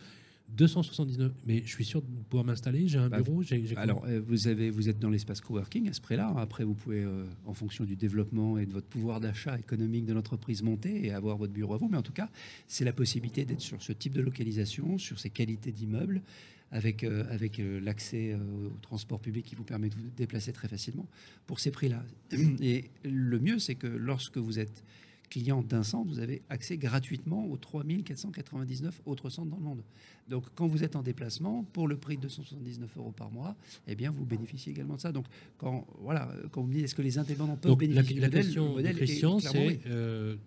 [0.56, 1.30] 279.
[1.46, 2.88] Mais je suis sûr de pouvoir m'installer.
[2.88, 3.42] J'ai un Bah, bureau.
[3.76, 6.32] Alors, euh, vous, avez, vous êtes dans l'espace coworking à ce prix-là.
[6.38, 10.14] Après, vous pouvez, euh, en fonction du développement et de votre pouvoir d'achat économique de
[10.14, 11.88] l'entreprise, monter et avoir votre bureau à vous.
[11.88, 12.30] Mais en tout cas,
[12.66, 16.22] c'est la possibilité d'être sur ce type de localisation, sur ces qualités d'immeubles,
[16.70, 20.52] avec, euh, avec euh, l'accès euh, au transport public qui vous permet de vous déplacer
[20.52, 21.07] très facilement
[21.46, 22.02] pour ces prix-là.
[22.61, 24.85] Et le mieux, c'est que lorsque vous êtes
[25.31, 29.83] client d'un centre, vous avez accès gratuitement aux 3499 autres centres dans le monde.
[30.28, 33.54] Donc, quand vous êtes en déplacement, pour le prix de 279 euros par mois,
[33.87, 35.12] eh bien, vous bénéficiez également de ça.
[35.12, 35.26] Donc,
[35.59, 38.20] quand, voilà, quand vous me dites est-ce que les indépendants peuvent Donc la, bénéficier du
[38.20, 38.96] la modèle, question le modèle
[39.42, 40.38] c'est.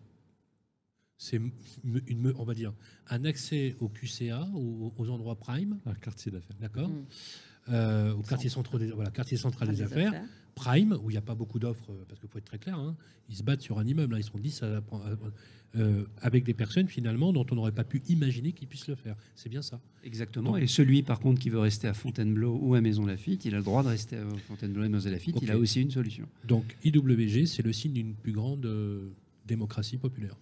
[1.24, 1.52] C'est m-
[2.08, 2.74] une, on va dire
[3.08, 6.58] un accès au QCA, aux, aux endroits prime, Un quartier d'affaires.
[6.60, 7.06] d'accord, Mm.
[7.70, 10.14] Euh, au quartier central des, voilà, quartier central des affaires.
[10.56, 12.96] Prime, où il n'y a pas beaucoup d'offres, parce qu'il faut être très clair, hein,
[13.30, 14.82] ils se battent sur un immeuble, hein, ils sont 10 à- à-
[15.78, 19.16] euh, avec des personnes finalement dont on n'aurait pas pu imaginer qu'ils puissent le faire.
[19.36, 19.80] C'est bien ça.
[20.04, 20.58] Exactement.
[20.58, 23.60] Et celui, par contre, qui veut rester à Fontainebleau ou à Maison Lafitte, il a
[23.60, 25.38] le droit de rester à Fontainebleau et Maison Lafitte.
[25.42, 26.28] Il a aussi une solution.
[26.48, 29.08] Donc IWG, c'est le signe d'une plus grande euh,
[29.48, 30.36] démocratie populaire.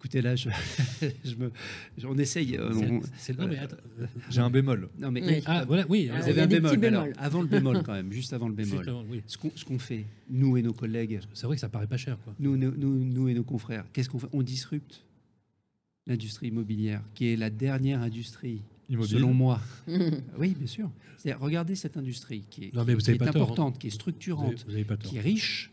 [0.00, 0.48] Écoutez, là, je,
[1.24, 1.52] je me,
[1.98, 2.56] je- on essaye.
[2.56, 4.88] euh, euh, J'ai un bémol.
[4.98, 5.42] non, mais Oui.
[5.44, 6.08] ah, voilà, oui.
[6.10, 6.84] Ah, vous avez un bémol.
[6.86, 8.82] alors, avant le bémol, quand même, juste avant le bémol.
[9.10, 9.20] oui.
[9.26, 11.98] Ce qu'on ce qu'on fait, nous et nos collègues, C'est vrai que ça paraît pas
[11.98, 12.16] cher.
[12.24, 12.34] Quoi.
[12.40, 14.28] nous, nous, nous- nous et nos confrères, qu'est-ce qu'on fait?
[14.32, 15.04] On disrupte
[16.06, 19.10] l'industrie immobilière, qui est la dernière industrie, Immobile.
[19.10, 19.60] selon moi.
[20.38, 20.90] Oui, bien sûr.
[21.40, 23.44] Regardez cette industrie qui est, Non, mais vous qui avez est pas tort, hein.
[23.44, 25.10] importante, qui est Vous avez, structurante, vous avez pas tort.
[25.10, 25.70] qui est riche,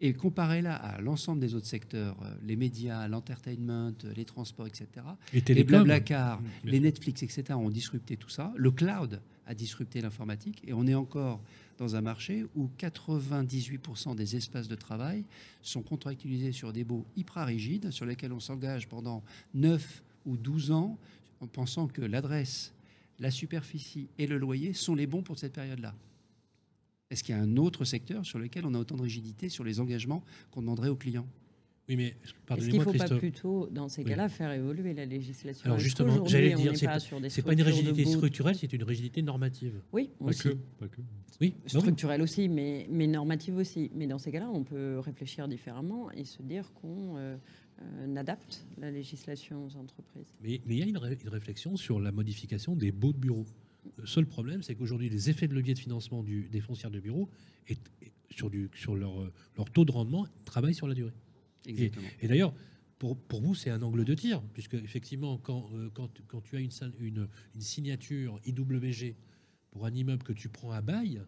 [0.00, 4.86] et comparez-la à l'ensemble des autres secteurs, euh, les médias, l'entertainment, euh, les transports, etc.
[5.34, 6.80] Et Les blablacar, les.
[6.80, 7.52] Netflix, etc.
[7.52, 8.52] ont disrupté tout ça.
[8.56, 11.40] Le cloud a disrupté l'informatique, et on est encore
[11.76, 15.24] dans un marché où 98% des espaces de travail
[15.62, 19.22] sont contractualisés sur des baux hyper rigides, sur lesquels on s'engage pendant
[19.54, 20.98] 9 ou 12 ans,
[21.40, 22.72] en pensant que l'adresse,
[23.18, 25.94] la superficie et le loyer sont les bons pour cette période-là.
[27.10, 29.64] Est-ce qu'il y a un autre secteur sur lequel on a autant de rigidité sur
[29.64, 31.26] les engagements qu'on demanderait aux clients?
[31.88, 32.14] Oui, mais
[32.56, 34.10] Est-ce qu'il ne faut pas plutôt, dans ces Oui.
[34.10, 38.54] cas-là, faire évoluer la législation Alors justement, j'allais dire, n'est c'est pas une rigidité structurelle,
[38.54, 39.80] c'est une rigidité normative.
[39.92, 40.42] Oui, Pas aussi.
[40.44, 40.48] que.
[40.78, 41.00] Pas que.
[41.40, 41.54] Oui.
[41.66, 43.90] Structurelle aussi, mais, mais normative aussi.
[43.92, 47.36] Mais dans ces cas-là, on peut réfléchir différemment et se dire qu'on euh,
[47.82, 50.32] euh, adapte la législation aux entreprises.
[50.42, 53.18] Mais mais il y a une, ré- une réflexion sur la modification des baux de
[53.18, 53.46] bureau.
[53.96, 57.00] Le seul problème, c'est qu'aujourd'hui, les effets de levier de financement du- des foncières de
[57.00, 57.28] bureau
[57.68, 61.12] et, et sur, du, sur leur, leur taux de rendement travaillent sur la durée.
[61.66, 62.08] Exactement.
[62.20, 62.54] Et d'ailleurs,
[62.98, 66.56] pour, pour vous, c'est un angle de tir, puisque effectivement, quand, euh, quand, quand tu
[66.56, 69.14] as une, une, une signature IWG
[69.70, 71.22] pour un immeuble que tu prends à bail,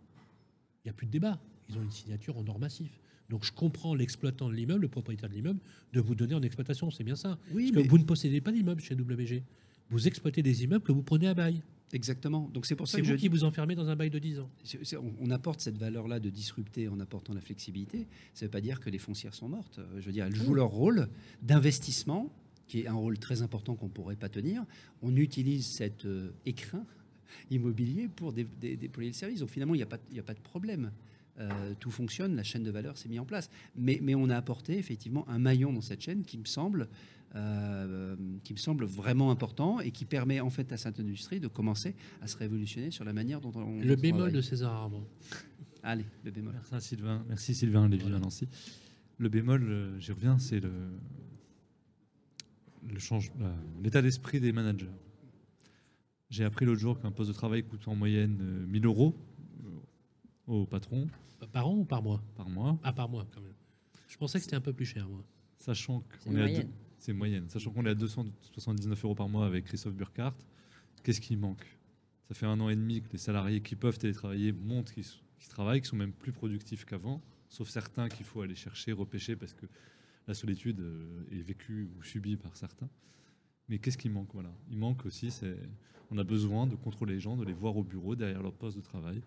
[0.84, 1.40] il n'y a plus de débat.
[1.68, 3.00] Ils ont une signature en or massif.
[3.30, 5.60] Donc je comprends l'exploitant de l'immeuble, le propriétaire de l'immeuble,
[5.94, 6.90] de vous donner en exploitation.
[6.90, 7.38] C'est bien ça.
[7.52, 9.42] Oui, Parce mais- que vous ne possédez pas d'immeuble chez WG.
[9.88, 11.62] Vous exploitez des immeubles que vous prenez à bail.
[11.92, 12.48] Exactement.
[12.52, 14.40] Donc c'est pour ça que vous je qui vous enfermez dans un bail de 10
[14.40, 14.50] ans.
[14.98, 18.06] on, on apporte cette valeur-là de disrupter en apportant la flexibilité.
[18.32, 19.78] Ça ne veut pas dire que les foncières sont mortes.
[19.78, 21.08] Euh, Je veux dire, elles jouent leur rôle
[21.42, 22.32] d'investissement,
[22.66, 24.64] qui est un rôle très important qu'on ne pourrait pas tenir.
[25.02, 26.84] On utilise cet euh, écrin
[27.50, 29.40] immobilier pour dé- dé- déployer le service.
[29.40, 30.92] Donc finalement, il n'y a, a pas de problème.
[31.40, 33.50] Euh, tout fonctionne, la chaîne de valeur s'est mise en place.
[33.76, 36.88] Mais, mais on a apporté effectivement un maillon dans cette chaîne qui me semble,
[37.34, 41.48] euh, qui me semble vraiment important et qui permet en fait à cette industrie de
[41.48, 44.34] commencer à se révolutionner sur la manière dont on Le bémol travaille.
[44.34, 45.04] de César Armand.
[45.82, 46.54] Allez, le bémol.
[46.70, 48.18] Merci Sylvain, merci Sylvain Lévy Voilà.
[48.18, 48.48] Nancy.
[49.18, 50.70] Le bémol, euh, j'y reviens, c'est le,
[52.92, 54.90] le change, la- l'état d'esprit des managers.
[56.30, 59.14] J'ai appris l'autre jour qu'un poste de travail coûte en moyenne euh, 1000 euros
[59.64, 59.68] euh,
[60.52, 61.08] au patron
[61.52, 62.22] Par an ou par mois?
[62.36, 63.52] Par mois, Ah, par mois, quand même.
[64.08, 65.22] Je pensais que c'était un peu plus cher, moi.
[65.58, 66.68] sachant qu'on une est à deux-
[67.02, 70.36] c'est moyenne, sachant qu'on est à 279 euros par mois avec Christophe Burkhardt.
[71.02, 71.66] Qu'est-ce qui manque?
[72.28, 75.04] Ça fait un an et demi que les salariés qui peuvent télétravailler montrent qu'ils
[75.48, 79.52] travaillent, qu'ils sont même plus productifs qu'avant, sauf certains qu'il faut aller chercher, repêcher parce
[79.52, 79.66] que
[80.28, 82.88] la solitude euh, est vécue ou subie par certains.
[83.68, 84.32] Mais qu'est-ce qui manque?
[84.32, 84.52] Voilà.
[84.70, 85.30] Il manque aussi,
[86.12, 88.76] on a besoin de contrôler les gens, de les voir au bureau derrière leur poste
[88.76, 89.20] de travail.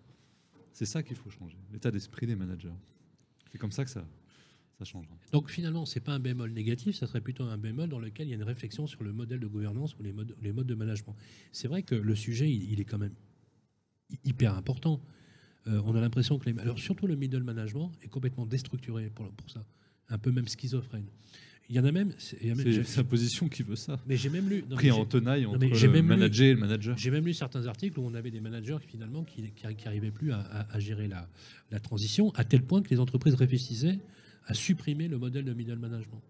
[0.71, 2.71] C'est ça qu'il faut changer, l'état d'esprit des managers.
[3.51, 4.07] C'est comme ça que ça,
[4.77, 5.15] ça changera.
[5.31, 8.31] Donc finalement, c'est pas un bémol négatif, ça serait plutôt un bémol dans lequel il
[8.31, 10.75] y a une réflexion sur le modèle de gouvernance ou les modes, les modes de
[10.75, 11.15] management.
[11.51, 13.13] C'est vrai que le sujet, il, il est quand même
[14.09, 15.01] hy- hyper important.
[15.67, 19.29] Euh, on a l'impression que les, alors surtout le middle management est complètement déstructuré pour,
[19.31, 19.63] pour ça,
[20.09, 21.07] un peu même schizophrène.
[21.67, 23.99] Il y en a même, c'est- sa position qui veut ça.
[24.05, 26.59] mais j'ai même lu, non, Pris en tenaille entre le même lu- manager et le
[26.59, 26.95] manager.
[26.95, 29.41] j'ai même lu certains articles où on avait des managers qui, finalement qui
[29.83, 31.27] n'arrivaient plus à, à- à gérer la,
[31.71, 33.97] la transition, à tel point que les entreprises réfléchissaient
[34.47, 36.21] à supprimer le modèle de middle management.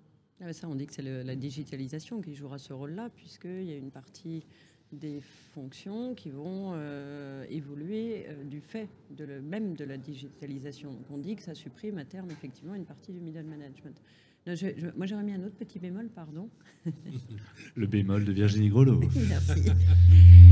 [0.41, 3.71] Ah, mais ça, on dit que c'est la digitalisation qui jouera ce rôle-là, puisqu'il y
[3.73, 4.43] a une partie
[4.91, 5.19] des
[5.53, 10.91] fonctions qui vont euh, évoluer euh, du fait de le, même de la digitalisation.
[10.93, 13.99] Donc on dit que ça supprime à terme effectivement une partie du middle management.
[14.47, 16.49] Non, je- je- moi j'aurais mis un autre petit bémol, pardon.
[17.75, 18.99] Le bémol de Virginie Grelot.
[19.27, 19.61] Merci.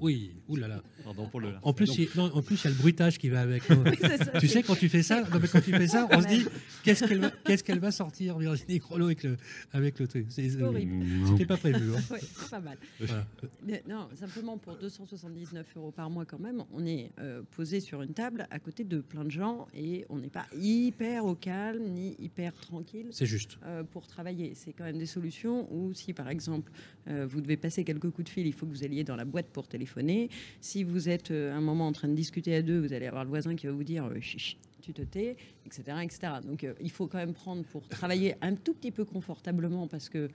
[0.00, 0.82] Oui, oulala.
[1.04, 1.50] Pardon pour le.
[1.62, 3.62] En plus, il, non, en plus, il y a le bruitage qui va avec.
[4.00, 6.26] ça, tu sais, quand tu fais ça, non, mais quand tu fais ça, on se
[6.28, 6.44] dit
[6.82, 9.36] qu'est-ce qu'elle va, qu'est-ce qu'elle va sortir, Virginie Grelot, avec le,
[9.72, 10.26] avec le truc.
[10.30, 11.04] C'est- horrible.
[11.28, 11.94] C'était pas prévu.
[11.94, 12.16] hein.
[12.50, 12.78] Pas mal.
[13.00, 13.26] Voilà.
[13.66, 18.02] Mais non, simplement pour 279 euros par mois quand même, on est euh, posé sur
[18.02, 21.84] une table à côté de plein de gens et on n'est pas hyper au calme
[21.90, 23.58] ni hyper tranquille C'est juste.
[23.64, 24.52] euh, pour travailler.
[24.54, 26.70] C'est quand même des solutions où si par exemple
[27.08, 29.24] euh, vous devez passer quelques coups de fil, il faut que vous alliez dans la
[29.24, 30.28] boîte pour téléphoner.
[30.60, 33.24] Si vous êtes euh, un moment en train de discuter à deux, vous allez avoir
[33.24, 35.82] le voisin qui va vous dire euh, chut, tu te tais, etc.
[36.02, 36.18] etc.
[36.44, 40.10] Donc euh, il faut quand même prendre pour travailler un tout petit peu confortablement parce
[40.10, 40.28] que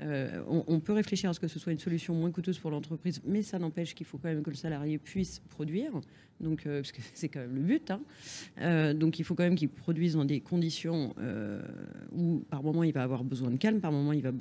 [0.00, 3.20] euh, on, peut réfléchir à ce que ce soit une solution moins coûteuse pour l'entreprise,
[3.24, 5.92] mais ça n'empêche qu'il faut quand même que le salarié puisse produire,
[6.40, 7.90] donc euh, parce que c'est quand même le but.
[7.90, 8.00] hein.
[8.60, 11.14] Euh, donc il faut quand même qu'il produise dans des conditions
[12.10, 14.32] où par moment il va avoir besoin de calme, par moment il va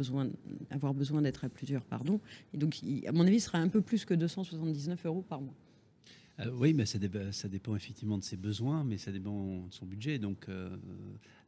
[0.71, 2.19] avoir besoin d'être à plusieurs, pardon.
[2.53, 5.55] Et donc à mon avis, ce sera un peu plus que 279 euros par mois.
[6.45, 9.71] Euh, oui, mais ça, dé- ça dépend effectivement de ses besoins, mais ça dépend de
[9.73, 10.17] son budget.
[10.19, 10.75] Donc, euh,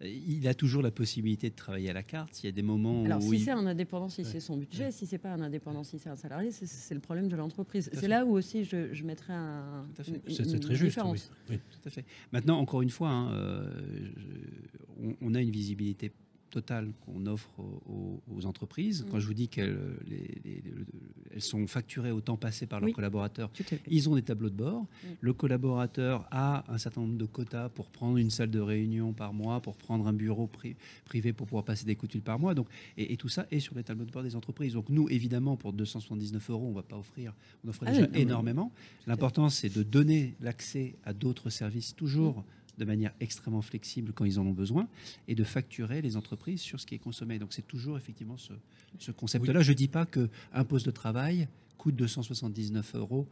[0.01, 2.43] il a toujours la possibilité de travailler à la carte.
[2.43, 4.57] Il y a des moments Alors, où si il- c'est un indépendant, si c'est son
[4.57, 7.89] budget, si c'est pas un indépendant, si c'est un salarié, c'est- le problème de l'entreprise.
[7.93, 9.85] C'est là où aussi je, je mettrais un,
[10.27, 10.89] C'est très juste.
[10.89, 11.31] différence.
[11.49, 11.55] oui.
[11.55, 11.59] Oui.
[11.71, 12.05] Tout à fait.
[12.31, 13.71] Maintenant, encore une fois, hein, euh,
[14.15, 16.11] je- on, on a une visibilité
[16.53, 19.03] totale qu'on offre aux, entreprises.
[19.03, 19.09] Mm.
[19.09, 20.85] Quand je vous dis qu'elles les- les- le-
[21.33, 22.93] elles sont facturées au temps passé par leurs Oui.
[22.93, 23.49] collaborateurs,
[23.89, 24.81] ils ont des tableaux de bord.
[24.83, 25.07] Mm.
[25.21, 29.33] Le collaborateur a un certain nombre de quotas pour prendre une salle de réunion par
[29.33, 32.37] mois, pour prendre un bureau pri- privé pour pouvoir passer des coups de fil par
[32.39, 32.53] mois.
[32.53, 34.73] Donc, et, et tout ça est sur les tableaux de bord des entreprises.
[34.73, 37.33] Donc nous, évidemment, pour 279 euros, on ne va pas offrir,
[37.65, 38.71] on offre Ah déjà non, mais- énormément.
[39.07, 42.43] L'important, c'est de donner l'accès à d'autres services, toujours
[42.77, 44.87] de manière extrêmement flexible quand ils en ont besoin,
[45.27, 47.37] et de facturer les entreprises sur ce qui est consommé.
[47.39, 48.53] Donc c'est toujours effectivement ce,
[48.99, 49.61] ce concept-là.
[49.61, 53.27] Je ne dis pas qu'un poste de travail coûte 279 euros.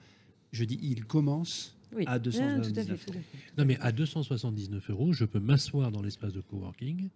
[0.52, 2.04] Je dis il commence Oui.
[2.06, 3.22] à Ah, tout à fait, 279 tout à fait.
[3.58, 7.10] Non, mais à 279 euros, je peux m'asseoir dans l'espace de coworking,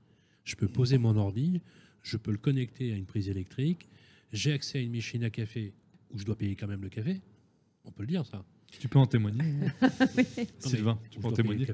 [0.45, 1.59] je peux poser mon ordi,
[2.01, 3.87] je peux le connecter à une prise électrique,
[4.31, 5.73] j'ai accès à une machine à café
[6.11, 7.19] où je dois payer quand même le café.
[7.83, 8.43] On peut le dire, ça.
[8.71, 9.43] Tu peux en témoigner,
[10.17, 10.25] Oui.
[10.59, 10.99] Sylvain.
[11.09, 11.67] Tu peux en témoigner.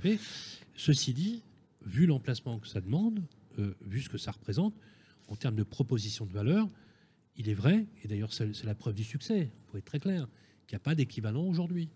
[0.76, 1.44] Ceci dit,
[1.86, 3.24] vu l'emplacement que ça demande,
[3.60, 4.74] euh, vu ce que ça représente,
[5.28, 6.68] en termes de proposition de valeur,
[7.38, 10.28] il est vrai, et d'ailleurs c'est c'est la preuve du succès, pour être très clair,
[10.68, 11.90] qu'il n'y a pas d'équivalent aujourd'hui.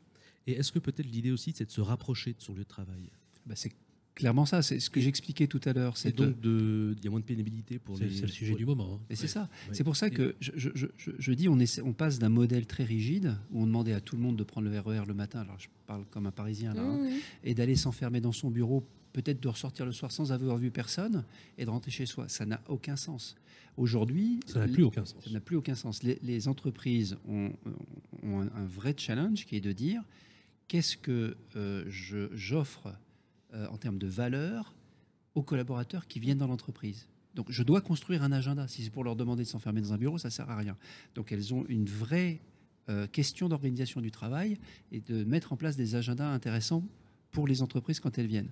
[0.48, 3.10] Et est-ce que peut-être l'idée aussi, c'est de se rapprocher de son lieu de travail?
[3.46, 3.72] Bah, c'est
[4.16, 4.62] clairement ça.
[4.62, 5.98] C'est ce que j'expliquais tout à l'heure.
[5.98, 8.16] C'est C'est donc de- il y a moins de pénibilité pour C'est les.
[8.16, 8.96] c'est le sujet du moment.
[8.96, 9.06] hein.
[9.10, 9.28] Et c'est Ouais.
[9.28, 9.42] ça.
[9.68, 9.74] Ouais.
[9.74, 12.66] C'est pour ça que je, je- je- je- dis on, essaie- on passe d'un modèle
[12.66, 15.42] très rigide où on demandait à tout le monde de prendre le RER le matin.
[15.42, 16.82] Alors je parle comme un Parisien là.
[16.82, 17.10] hein,
[17.44, 21.24] et d'aller s'enfermer dans son bureau, peut-être de ressortir le soir sans avoir vu personne
[21.58, 22.28] et de rentrer chez soi.
[22.30, 23.36] Ça n'a aucun sens.
[23.78, 25.22] Aujourd'hui, Ça n'a plus aucun sens.
[25.26, 26.02] ça n'a plus aucun sens.
[26.04, 27.52] Les, les entreprises ont,
[28.24, 30.02] ont un, un vrai challenge qui est de dire
[30.70, 32.94] qu'est-ce que euh, je- j'offre
[33.56, 34.76] euh, en termes de valeur
[35.34, 37.08] aux collaborateurs qui viennent dans l'entreprise.
[37.36, 38.68] Donc je dois construire un agenda.
[38.68, 40.78] Si c'est pour leur demander de s'enfermer dans un bureau, ça sert à rien.
[41.16, 42.40] Donc elles ont une vraie
[42.90, 44.58] euh, question d'organisation du travail
[44.92, 46.84] et de mettre en place des agendas intéressants
[47.32, 48.52] pour les entreprises quand elles viennent,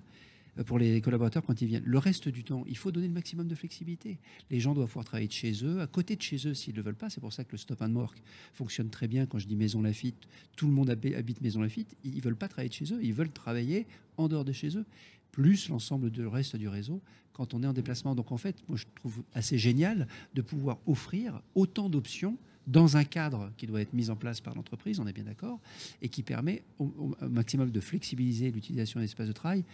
[0.62, 1.84] pour les collaborateurs quand ils viennent.
[1.84, 4.18] Le reste du temps, il faut donner le maximum de flexibilité.
[4.50, 6.78] Les gens doivent pouvoir travailler de chez eux, à côté de chez eux s'ils ne
[6.78, 7.10] le veulent pas.
[7.10, 9.26] C'est pour ça que le stop and work fonctionne très bien.
[9.26, 11.96] Quand je dis Maison Lafitte, tout le monde habi- habite Maison Lafitte.
[12.04, 13.86] Ils ne veulent pas travailler de chez eux, ils veulent travailler
[14.16, 14.84] en dehors de chez eux,
[15.32, 17.00] plus l'ensemble du reste du réseau
[17.32, 18.14] quand on est en déplacement.
[18.14, 22.36] Donc en fait, moi je trouve assez génial de pouvoir offrir autant d'options
[22.66, 25.60] dans un cadre qui doit être mis en place par l'entreprise, on est bien d'accord,
[26.00, 29.64] et qui permet au, maximum de flexibiliser l'utilisation des espaces de travail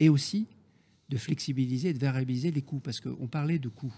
[0.00, 0.46] et aussi
[1.08, 2.80] de flexibiliser et de variabiliser les coûts.
[2.80, 3.94] Parce qu'on parlait de coûts.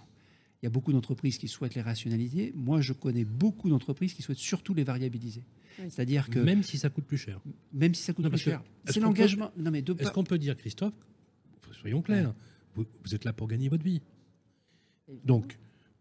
[0.63, 2.53] Il y a beaucoup d'entreprises qui souhaitent les rationaliser.
[2.55, 5.43] Moi, je connais beaucoup d'entrepries qui souhaitent surtout les variabiliser.
[5.79, 5.87] Oui.
[5.91, 7.41] C'est-à-dire que Même si ça coûte plus cher.
[7.73, 9.51] même si ça coûte Non, plus cher, c'est l'engagement.
[9.57, 10.93] Non, mais de Est-ce pas- qu'on peut dire, Christophe,
[11.73, 12.35] soyons clairs,
[12.75, 14.03] vous, vous êtes là pour gagner votre vie.
[15.25, 15.59] Donc,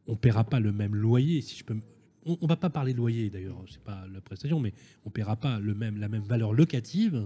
[0.07, 1.77] on ne paiera pas le même loyer, si je peux.
[2.25, 4.73] On ne va pas parler de loyer d'ailleurs, c'est pas la prestation, mais
[5.05, 7.25] on ne paiera pas le même, la même valeur locative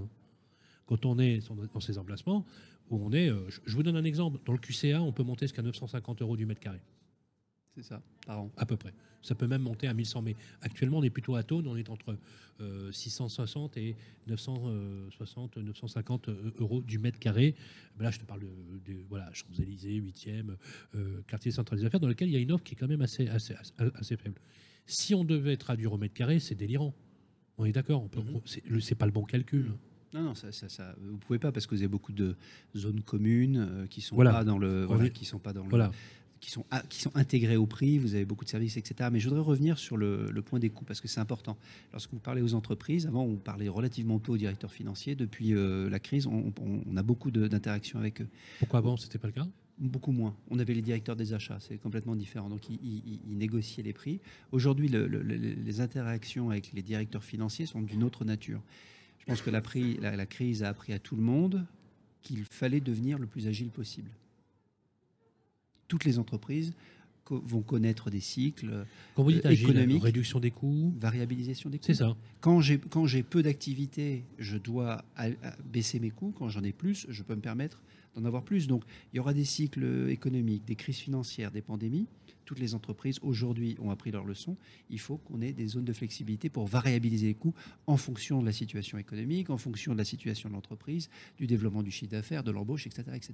[0.86, 1.40] quand on est
[1.74, 2.46] dans ces emplacements
[2.90, 3.30] où on est.
[3.30, 4.40] euh, je, vous donne un exemple.
[4.46, 6.80] Dans le QCA, on peut monter jusqu'à 950 euros du mètre carré,
[7.76, 8.52] C'est ça, par an.
[8.58, 8.94] à peu près.
[9.22, 11.90] Ça peut même monter à 1100, mais actuellement, on est plutôt à Tône, on est
[11.90, 12.18] entre
[12.60, 13.96] euh, 660 et
[14.28, 17.56] 960, 950 euh, euros du mètre carré.
[17.98, 18.48] Ben Là, je te parle de,
[18.94, 20.56] de- voilà, Champs-Élysées, 8e,
[20.96, 22.88] euh, quartier central des affaires, dans lequel il y a une offre qui est quand
[22.90, 24.42] même assez, assez, assez, assez faible.
[24.86, 26.94] Si on devait traduire au mètre carré, c'est délirant.
[27.58, 28.36] On est d'accord, Mhm.
[28.36, 29.72] on- c'est pas le bon calcul.
[30.14, 32.36] Non, non, ça, ça, ça- vous pouvez pas parce que vous avez beaucoup de
[32.76, 34.32] zones communes euh, qui sont Voilà.
[34.32, 35.92] pas dans le, voilà, qui sont pas dans le- Voilà.
[36.40, 37.98] qui sont qui sont intégrés au prix.
[37.98, 39.10] Vous avez beaucoup de services, etc.
[39.12, 41.58] Mais je voudrais revenir sur le, le point des coûts parce que c'est important.
[41.94, 45.16] Lorsque vous parlez aux entreprises, avant on parlait relativement peu aux directeurs financiers.
[45.16, 48.28] Depuis euh, la crise, on, on- on a beaucoup d'interactions avec eux.
[48.60, 49.48] Pourquoi avant, c'était pas le cas?
[49.80, 50.36] Beaucoup moins.
[50.52, 52.48] On avait les directeurs des achats, c'est complètement différent.
[52.50, 54.20] Donc, ils, ils- ils négociaient les prix.
[54.52, 58.62] Aujourd'hui, le- le- le- les interactions avec les directeurs financiers sont d'une autre nature.
[59.24, 59.62] Je pense que la,
[60.16, 61.66] la- crise a appris à tout le monde
[62.22, 64.12] qu'il fallait devenir le plus agile possible.
[65.88, 66.74] Toutes les entreprises
[67.30, 70.04] vont connaître des cycles, Quand vous dites Euh, agile, économique.
[70.04, 71.86] réduction des coûts, variabilisation des coûts.
[71.88, 72.16] c'est ça.
[72.42, 75.04] Quand j'ai quand j'ai peu d'activité, je dois
[75.72, 76.34] baisser mes coûts.
[76.38, 77.82] Quand j'en ai plus, je peux me permettre
[78.16, 78.68] d'en avoir plus.
[78.68, 82.08] Donc, il y aura des cycles économiques, des crises financières, des pandémies.
[82.46, 84.58] Toutes les entreprises aujourd'hui ont appris leur leçon.
[84.90, 87.54] Il faut qu'on ait des zones de flexibilité pour variabiliser les coûts
[87.88, 91.82] en fonction de la situation économique, en fonction de la situation de l'entreprise, du développement
[91.84, 93.34] du chiffre d'affaires, de l'embauche, etc., etc.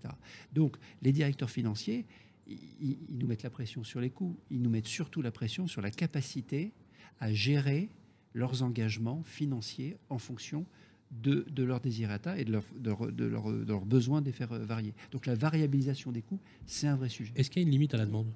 [0.53, 2.05] Donc, les directeurs financiers,
[2.49, 4.37] ils, nous mettent la pression sur les coûts.
[4.49, 6.73] Ils nous mettent surtout la pression sur la capacité
[7.19, 7.89] à gérer
[8.33, 10.65] leurs engagements financiers en fonction
[11.11, 14.51] de, de leurs désirata et de leurs de leur, de leur- besoins de les faire
[14.51, 14.93] euh, varier.
[15.11, 17.33] Donc la variabilisation des coûts, c'est un vrai sujet.
[17.35, 18.27] Est-ce qu'il y a une limite à la demande?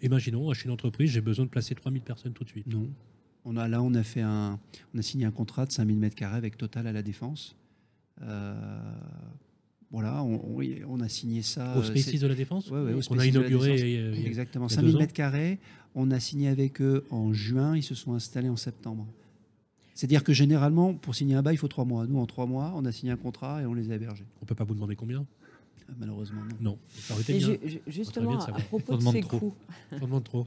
[0.00, 2.66] Imaginons, chez une entreprise, j'ai besoin de placer 3000 personnes tout de suite.
[2.66, 2.88] Non.
[3.44, 4.60] On a, là, on a, fait un,
[4.94, 7.56] on a signé un contrat de 5000 m2 avec Total à la Défense.
[8.22, 8.94] Euh,
[9.90, 10.40] voilà, on,
[10.88, 11.76] on- a signé ça.
[11.76, 14.66] Au Spaces de la Défense Ouais, ouais, au On a inauguré il y a- Exactement,
[14.66, 15.00] il y a 5000 deux ans.
[15.00, 15.58] mètres carrés.
[15.94, 19.06] On a signé avec eux en juin, ils se sont installés en septembre.
[19.94, 22.06] C'est-à-dire que généralement, pour signer un bail, il faut trois mois.
[22.06, 24.24] Nous, en trois mois, on a signé un contrat et on les a hébergés.
[24.40, 25.20] On peut pas vous demander combien?
[25.20, 26.72] Euh, Malheureusement, non.
[26.72, 26.78] Non.
[26.94, 27.48] Ça aurait été bien.
[27.48, 29.38] ju- ju- justement, bien à propos On de demande ces trop.
[29.40, 29.54] coûts,
[29.92, 30.46] On demande trop.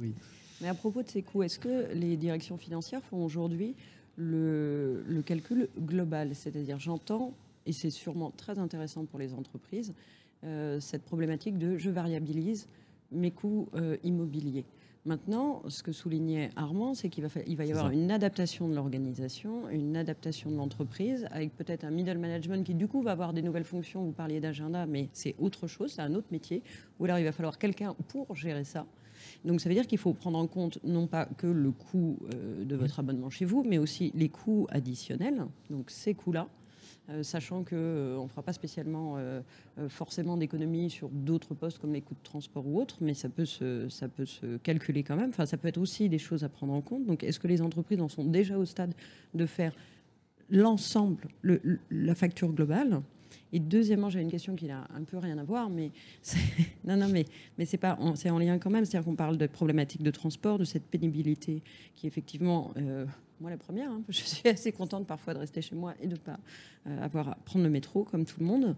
[0.62, 3.76] mais à propos de ces coûts, est-ce que les directions financières font aujourd'hui
[4.16, 6.30] le, le calcul global?
[6.34, 7.34] C'est-à-dire, j'entends,
[7.66, 9.94] et c'est sûrement très intéressant pour les entreprises,
[10.44, 12.68] euh, cette problématique de je variabilise
[13.12, 14.66] mes coûts euh, immobiliers.
[15.06, 17.94] Maintenant, ce que soulignait Armand, c'est qu'il va, fa- il va y avoir ça.
[17.94, 22.88] une adaptation de l'organisation, une adaptation de l'entreprise, avec peut-être un middle management qui, du
[22.88, 24.02] coup, va avoir des nouvelles fonctions.
[24.04, 26.64] Vous parliez d'agenda, mais c'est autre chose, c'est un autre métier,
[27.00, 28.86] où alors il va falloir quelqu'un pour gérer ça.
[29.44, 32.64] Donc ça veut dire qu'il faut prendre en compte non pas que le coût euh,
[32.64, 36.48] de votre abonnement chez vous, mais aussi les coûts additionnels, donc ces coûts-là.
[37.10, 37.76] Euh, sachant qu'on
[38.24, 39.42] ne fera pas spécialement euh,
[39.78, 43.28] euh, forcément d'économies sur d'autres postes comme les coûts de transport ou autres, mais ça
[43.30, 45.30] peut, se, ça peut se calculer quand même.
[45.30, 47.06] Enfin, ça peut être aussi des choses à prendre en compte.
[47.06, 48.94] Donc, est-ce que les entreprises en sont déjà au stade
[49.34, 49.74] de faire
[50.50, 53.02] l'ensemble, le- le- la facture globale?
[53.52, 55.92] Et deuxièmement, j'ai une question qui n'a un peu rien à voir, mais
[56.86, 57.26] non, non, mais
[57.58, 58.86] mais c'est pas, c'est en lien quand même.
[58.86, 61.62] C'est-à-dire qu'on parle de problématiques de transport, de cette pénibilité
[61.96, 63.06] qui effectivement, euh,
[63.44, 66.16] moi la première, hein, je suis assez contente parfois de rester chez moi et de
[66.16, 66.40] pas
[66.88, 68.76] euh, avoir à prendre le métro comme tout le monde.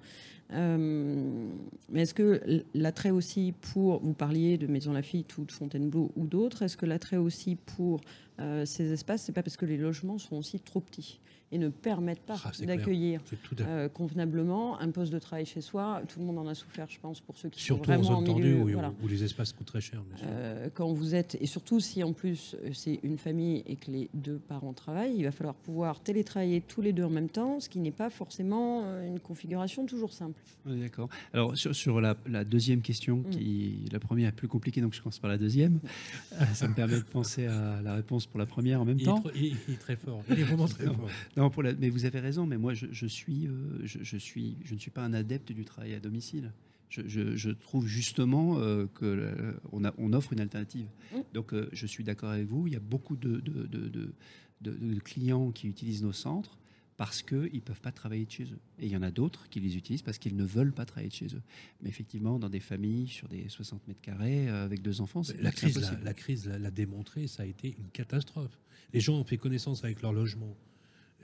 [0.51, 1.49] Euh,
[1.89, 6.25] mais est-ce que l'attrait aussi pour, vous parliez de Maison Lafitte ou de Fontainebleau ou
[6.25, 8.01] d'autres, est-ce que l'attrait aussi pour
[8.39, 11.19] euh, ces espaces, c'est pas parce que les logements sont aussi trop petits?
[11.51, 13.21] Et ne permettent pas Ah, d'accueillir
[13.61, 16.99] euh, convenablement un poste de travail chez soi Tout le monde en a souffert, je
[16.99, 18.63] pense, pour ceux qui Surtout sont en vraiment zone en tendue milieu.
[18.63, 18.93] où, voilà.
[19.03, 20.01] où les espaces coûtent très cher.
[20.23, 24.09] Euh, quand vous êtes, et surtout si en plus c'est une famille et que les
[24.13, 27.69] deux parents travaillent, il va falloir pouvoir télétravailler tous les deux en même temps, ce
[27.69, 30.41] qui n'est pas forcément euh, une configuration toujours simple.
[30.65, 31.09] Oui, D'accord.
[31.33, 33.29] Alors sur, sur la, la deuxième question, Mm.
[33.29, 35.79] qui la première est plus compliquée, donc je commence par la deuxième.
[36.53, 39.05] Ça me permet de penser à la réponse pour la première en même il, est
[39.05, 39.19] temps.
[39.19, 40.21] trop- il- il est très fort.
[40.29, 40.93] Il est vraiment très Non.
[40.95, 41.09] fort.
[41.37, 42.45] Non, pour la- mais vous avez raison.
[42.45, 45.51] Mais moi, je, je suis, euh, je, je suis, je ne suis pas un adepte
[45.51, 46.51] du travail à domicile.
[46.89, 50.87] Je, je- je trouve justement euh, que euh, on, a- on offre une alternative.
[51.33, 52.67] Donc, euh, je suis d'accord avec vous.
[52.67, 54.13] Il y a beaucoup de, de- de- de-
[54.61, 56.57] de- de clients qui utilisent nos centres
[56.97, 58.59] parce qu'ils ne peuvent pas travailler de chez eux.
[58.79, 61.09] Et il y en a d'autres qui les utilisent parce qu'ils ne veulent pas travailler
[61.09, 61.41] de chez eux.
[61.81, 65.41] Mais effectivement, dans des familles sur des 60 mètres carrés euh, avec deux enfants, c'est
[65.41, 65.75] La crise,
[66.05, 68.57] l'a- crise l'a démontré, ça a été une catastrophe.
[68.93, 70.55] Les gens ont fait connaissance avec leur logement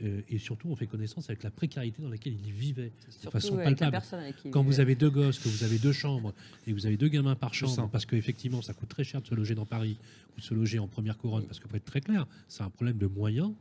[0.04, 2.92] euh, et surtout ont fait connaissance avec la précarité dans laquelle ils vivaient
[3.24, 3.92] de façon avec la palpable.
[3.92, 6.34] personne avec qui Quand vous avez deux gosses, que vous avez deux chambres
[6.66, 9.28] et que vous avez deux gamins par chambre, parce qu'effectivement, ça coûte très cher de
[9.28, 9.98] se loger dans Paris
[10.36, 12.70] ou de se loger en première couronne, parce que pour être très clair, c'est un
[12.70, 13.52] problème de moyens.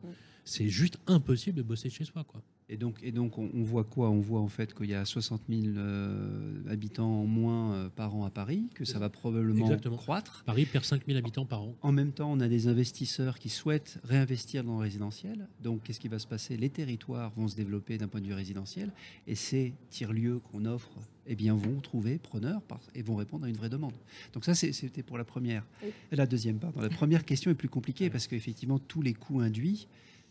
[0.45, 2.25] C'est juste impossible de bosser chez soi.
[2.25, 2.43] Quoi.
[2.73, 4.11] Et donc, et donc on, on voit quoi?
[4.11, 8.15] On voit en fait qu'il y a 60 000 euh, habitants en moins euh, par
[8.15, 9.97] an à Paris, que ça va probablement Exactement.
[9.97, 10.45] croître.
[10.47, 11.75] Paris perd 5000 habitants par an.
[11.83, 15.49] En même temps, on a des investisseurs qui souhaitent réinvestir dans le résidentiel.
[15.63, 16.57] Donc, qu'est-ce qui va se passer?
[16.57, 18.93] Les territoires vont se développer d'un point de vue résidentiel,
[19.27, 20.91] et ces tiers-lieux qu'on offre,
[21.27, 23.95] eh bien, vont trouver preneurs par- et vont répondre à une vraie demande.
[24.33, 25.67] Donc ça, c'est- c'était pour la première.
[25.83, 25.91] Oui.
[26.13, 26.81] La deuxième, pardon.
[26.81, 29.89] La première question est plus compliquée parce qu'effectivement, tous les coûts induits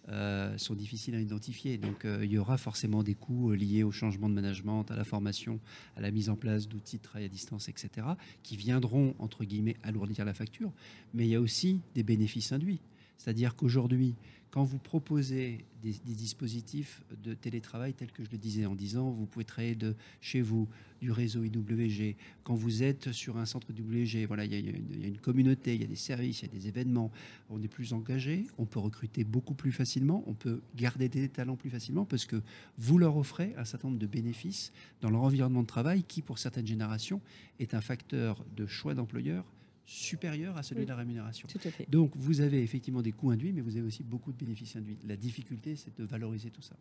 [0.09, 1.77] euh, sont difficiles à identifier.
[1.77, 4.95] Donc, euh, il y aura forcément des coûts euh, liés au changement de management, à
[4.95, 5.59] la formation,
[5.95, 8.07] à la mise en place d'outils de travail à distance, etc.,
[8.41, 10.71] qui viendront, entre guillemets, alourdir la facture.
[11.13, 12.81] Mais il y a aussi des bénéfices induits.
[13.19, 14.15] C'est-à-dire qu'aujourd'hui,
[14.51, 19.25] quand vous proposez des, dispositifs de télétravail tels que je le disais en disant, vous
[19.25, 20.67] pouvez travailler de chez vous,
[21.01, 25.19] du réseau IWG, quand vous êtes sur un centre IWG, voilà, il y a une
[25.19, 27.11] communauté, il y a des services, il y a des événements,
[27.49, 31.55] on est plus engagé, on peut recruter beaucoup plus facilement, on peut garder des talents
[31.55, 32.41] plus facilement parce que
[32.77, 36.39] vous leur offrez un certain nombre de bénéfices dans leur environnement de travail qui, pour
[36.39, 37.21] certaines générations,
[37.59, 39.45] est un facteur de choix d'employeur
[39.89, 40.85] supérieur à celui Oui.
[40.85, 41.47] de la rémunération.
[41.47, 41.89] Tout à fait.
[41.89, 44.97] Donc vous avez effectivement des coûts induits, mais vous avez aussi beaucoup de bénéfices induits.
[45.07, 46.75] La difficulté, c'est de valoriser tout ça.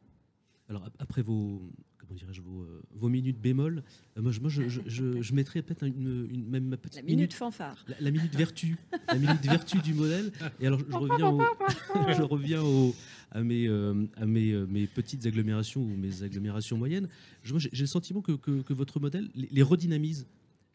[0.69, 1.63] Alors ap- après vos,
[1.97, 3.83] comment dirais-je, vos, euh, vos minutes bémol,
[4.19, 6.97] euh, moi, je, moi, je, je, je- je mettrais peut-être une, une- même ma petite
[7.01, 7.83] La minute fanfare.
[7.89, 8.77] la, la minute vertu,
[9.09, 10.31] la minute vertu du modèle.
[10.61, 11.41] Et alors, je reviens, au,
[12.19, 12.95] je reviens au-
[13.31, 17.09] à, mes, euh, à mes, euh, mes petites agglomérations ou mes agglomérations moyennes.
[17.45, 20.27] J'ai j'ai le sentiment que, que- que votre modèle les, les redynamise.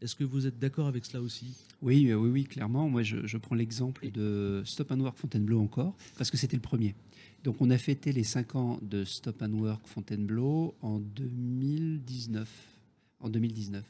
[0.02, 1.56] Est-ce que vous êtes d'accord avec cela aussi?
[1.82, 2.90] Oui, euh, oui, oui, clairement.
[2.90, 6.96] Moi, je, prends l'exemple de Stop and Work Fontainebleau encore, parce que c'était le premier.
[7.44, 12.50] Donc, on a fêté les 5 ans de Stop and Work Fontainebleau en 2019.
[13.20, 13.84] En 2019.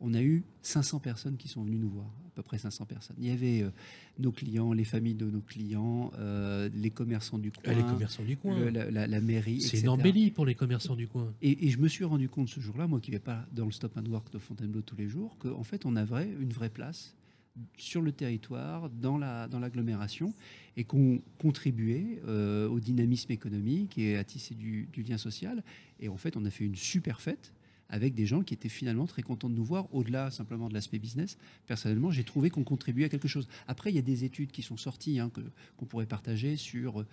[0.00, 3.16] On a eu 500 personnes qui sont venues nous voir, à peu près 500 personnes.
[3.18, 3.70] Il y avait euh,
[4.20, 8.22] nos clients, les familles de nos clients, euh, les commerçants du coin, Ah, les commerçants
[8.22, 8.58] du coin.
[8.58, 11.32] le- la, la- la mairie, C'est une embellie pour les commerçants du coin.
[11.42, 13.64] Et, et je me suis rendu compte ce jour-là, moi qui ne vais pas dans
[13.66, 16.70] le stop and work de Fontainebleau tous les jours, qu'en fait on avait une vraie
[16.70, 17.16] place
[17.76, 20.32] sur le territoire, dans la dans l'agglomération,
[20.76, 25.64] et qu'on contribuait euh, au dynamisme économique et à tisser du, du lien social.
[25.98, 27.52] Et en fait, on a fait une super fête
[27.88, 30.98] avec des gens qui étaient finalement très contents de nous voir, au-delà simplement de l'aspect
[30.98, 31.38] business.
[31.66, 33.48] Personnellement, j'ai trouvé qu'on contribuait à quelque chose.
[33.66, 35.40] Après, il y a des études qui sont sorties, hein, que-
[35.76, 37.06] qu'on pourrait partager sur euh,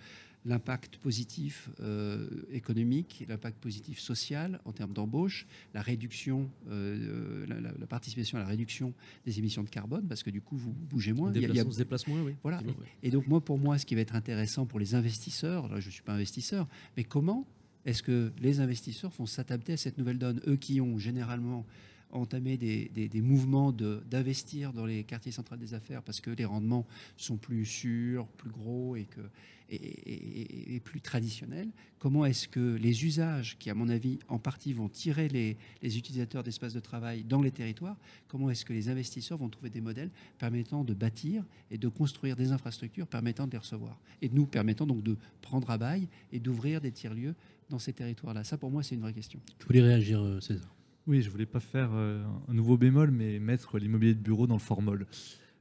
[0.44, 7.72] l'impact positif euh, économique, l'impact positif social en termes d'embauche, la réduction, euh, la, la-
[7.76, 8.92] la participation à la réduction
[9.24, 11.32] des émissions de carbone, parce que du coup, vous bougez moins.
[11.32, 12.34] Il y a- il y a- Déplacement, se déplace moins, oui.
[12.42, 12.60] Voilà.
[13.02, 15.86] et donc moi, pour moi, ce qui va être intéressant pour les investisseurs, là je
[15.86, 17.44] ne suis pas investisseur, mais comment
[17.86, 20.40] est-ce que les investisseurs vont s'adapter à cette nouvelle donne?
[20.46, 21.64] Eux qui ont généralement
[22.10, 26.86] entamé des, des- mouvements d'investir dans les quartiers centraux des affaires parce que les rendements
[27.16, 29.20] sont plus sûrs, plus gros et que,
[29.68, 31.68] et, plus traditionnelle.
[31.98, 35.98] Comment est-ce que les usages, qui à mon avis en partie vont tirer les, les
[35.98, 37.96] utilisateurs d'espaces de travail dans les territoires,
[38.28, 42.36] comment est-ce que les investisseurs vont trouver des modèles permettant de bâtir et de construire
[42.36, 46.38] des infrastructures permettant de les recevoir et nous permettant donc de prendre à bail et
[46.38, 47.34] d'ouvrir des tiers-lieux
[47.68, 48.44] dans ces territoires-là.
[48.44, 49.40] Ça, pour moi, c'est une vraie question.
[49.58, 50.74] Tu voulais réagir, euh, César
[51.06, 54.54] Oui, je voulais pas faire euh, un nouveau bémol, mais mettre l'immobilier de bureau dans
[54.54, 55.06] le formol.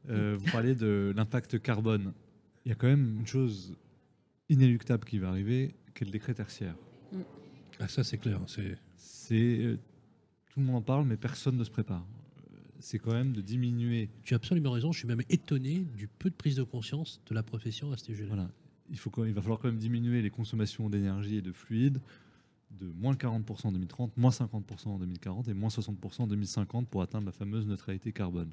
[0.10, 2.14] Euh, vous parlez de l'impact carbone.
[2.66, 3.76] Il y a quand même une chose
[4.50, 6.76] inéluctable qui va arriver, qui est le décret tertiaire.
[7.80, 8.40] Ah, ça, c'est clair.
[8.48, 9.78] C'est C'est euh,
[10.52, 12.06] tout le monde en parle, mais personne ne se prépare.
[12.80, 14.10] C'est quand même de diminuer.
[14.24, 14.92] Tu as absolument raison.
[14.92, 18.06] Je suis même étonné du peu de prise de conscience de la profession à ce
[18.06, 18.28] sujet-là.
[18.28, 18.50] Voilà.
[18.90, 22.00] Il, faut, il va falloir quand même diminuer les consommations d'énergie et de fluide
[22.72, 27.02] de moins 40% en 2030, moins 50% en 2040 et moins 60% en 2050 pour
[27.02, 28.52] atteindre la fameuse neutralité carbone.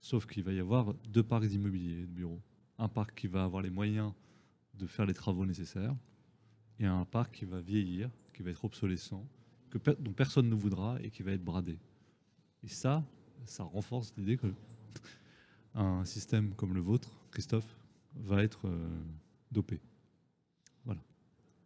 [0.00, 2.40] Sauf qu'il va y avoir deux parcs d'immobilier de bureaux.
[2.78, 4.12] Un parc qui va avoir les moyens
[4.74, 5.94] de faire les travaux nécessaires
[6.78, 9.26] et un parc qui va vieillir, qui va être obsolescent,
[9.68, 11.78] que dont personne ne voudra et qui va être bradé.
[12.62, 13.04] Et ça,
[13.44, 14.46] ça renforce l'idée que
[15.74, 17.76] un système comme le vôtre, Christophe,
[18.16, 18.88] va être euh,
[19.52, 19.80] dopé.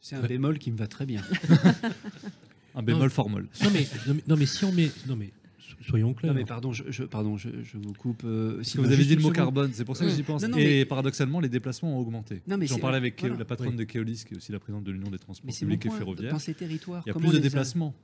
[0.01, 0.28] C'est un Ouais.
[0.28, 1.22] bémol qui me va très bien.
[2.74, 3.49] Un bémol formol.
[3.62, 4.91] Non mais, non, mais, non, mais si on met.
[5.07, 6.35] Non, mais so- soyons clairs.
[6.35, 8.22] Non, mais pardon, je, je- pardon, je, je vous coupe.
[8.24, 9.35] euh, si vous avez dit le mot seconde.
[9.37, 10.43] carbone, c'est pour ça que j'y pense.
[10.43, 12.43] Non, non, et mais- paradoxalement, les déplacements ont augmenté.
[12.47, 13.37] Non, mais J'en parlais avec voilà.
[13.37, 13.76] la patronne Oui.
[13.76, 16.32] de Keolis, qui est aussi la présidente de l'Union des transports Mais publics et ferroviaires.
[16.32, 17.95] Dans ces territoires, Il y a plus de a- déplacements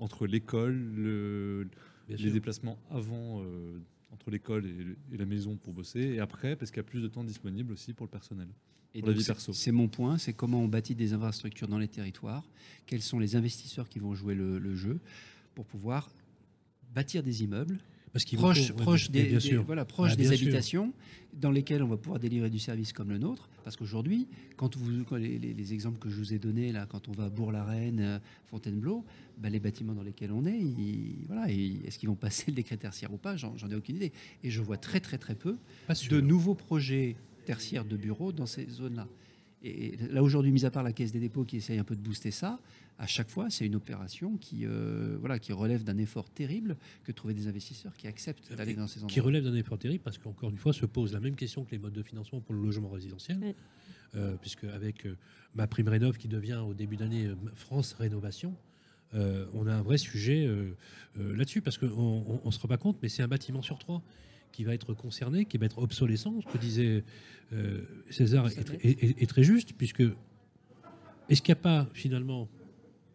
[0.00, 1.68] entre l'école, le-
[2.08, 2.32] les sûr.
[2.32, 3.78] déplacements avant, euh,
[4.10, 7.02] entre l'école et, et la maison pour bosser, et après, parce qu'il y a plus
[7.02, 8.48] de temps disponible aussi pour le personnel.
[8.96, 9.52] Et pour la donc, vie c'est- perso.
[9.52, 12.42] C'est mon point, c'est comment on bâtit des infrastructures dans les territoires,
[12.86, 14.98] quels sont les investisseurs qui vont jouer le, le jeu
[15.54, 16.10] pour pouvoir
[16.94, 17.78] bâtir des immeubles
[18.12, 19.62] Parce proches, faut- des, bien des- sûr.
[19.64, 20.46] voilà, proches Ah, des bien sûr.
[20.46, 20.92] habitations
[21.34, 23.50] dans lesquelles on va pouvoir délivrer du service comme le nôtre.
[23.64, 24.26] Parce qu'aujourd'hui,
[24.56, 27.12] quand vous, quand les, les- les exemples que je vous ai donnés, là, quand on
[27.12, 29.04] va à Bourg-la-Reine, euh, Fontainebleau,
[29.36, 32.78] bah, les bâtiments dans lesquels on est, ils- voilà, est-ce qu'ils vont passer le décret
[32.78, 33.36] tertiaire ou pas?
[33.36, 34.12] J'en ai aucune idée.
[34.42, 37.16] Et je vois très très très peu Pas de nouveaux projets
[37.46, 39.08] tertiaires de bureaux dans ces zones-là.
[39.62, 42.00] Et là, aujourd'hui, mis à part la Caisse des dépôts qui essaye un peu de
[42.00, 42.60] booster ça,
[42.98, 47.12] à chaque fois, c'est une opération qui, euh, voilà, qui relève d'un effort terrible que
[47.12, 49.12] de trouver des investisseurs qui acceptent d'aller dans ces endroits.
[49.12, 51.72] qui relève d'un effort terrible parce qu'encore une fois se pose la même question que
[51.72, 53.54] les modes de financement pour le logement résidentiel, Oui.
[54.14, 55.16] Euh, puisque avec euh,
[55.54, 58.54] ma prime rénov qui devient au début d'année France Rénovation,
[59.14, 60.76] euh, on a un vrai sujet euh,
[61.18, 64.02] euh, là-dessus parce qu'on ne se rend pas compte, mais c'est un bâtiment sur trois
[64.56, 66.40] qui va être concerné, qui va être obsolescent.
[66.40, 67.04] Ce que disait
[67.52, 70.02] euh, César est, est- est- est très juste, puisque
[71.28, 72.48] est-ce qu'il n'y a pas finalement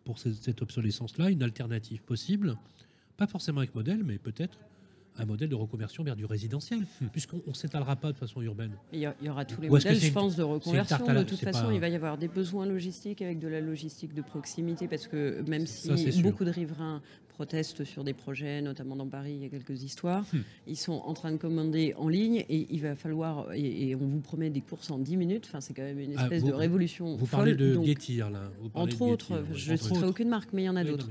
[0.03, 2.57] pour ce- cette obsolescence-là une alternative possible?
[3.17, 4.59] Pas forcément avec modèle, mais peut-être
[5.17, 6.79] un modèle de reconversion vers du résidentiel,
[7.11, 8.71] puisqu'on ne s'étalera pas de façon urbaine.
[8.93, 11.05] Il y, aura tous les Ou modèles, je une- pense, de reconversion.
[11.05, 13.61] la- De toute façon, pas- il va y avoir des besoins logistiques avec de la
[13.61, 15.89] logistique de proximité, parce que même si
[16.21, 20.25] beaucoup de riverains protestent sur des projets, notamment dans Paris, il y a quelques histoires,
[20.33, 20.39] Hmm.
[20.67, 23.99] ils sont en train de commander en ligne et il va falloir, et, et on
[24.07, 26.49] vous promet des courses en 10 minutes, enfin, c'est quand même une Ah, espèce vous-
[26.49, 27.15] de révolution.
[27.15, 27.39] Vous folle.
[27.39, 28.51] parlez de Getir, là.
[28.61, 30.83] Vous parlez entre de autres, je ne citerai aucune marque, mais il y en a
[30.83, 31.09] Oui, d'autres.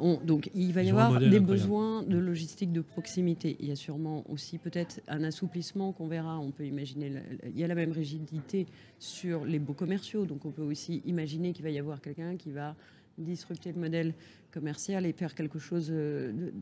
[0.00, 1.60] On- donc, il va y avoir modèle des incroyable.
[1.62, 3.56] besoins de logistique de proximité.
[3.60, 6.38] Il y a sûrement aussi peut-être un assouplissement qu'on verra.
[6.38, 8.66] On peut imaginer, la- il y a la même rigidité
[8.98, 12.50] sur les beaux commerciaux, donc on peut aussi imaginer qu'il va y avoir quelqu'un qui
[12.50, 12.74] va
[13.18, 14.14] disrupter le modèle
[14.50, 16.52] commercial et faire quelque chose euh, de,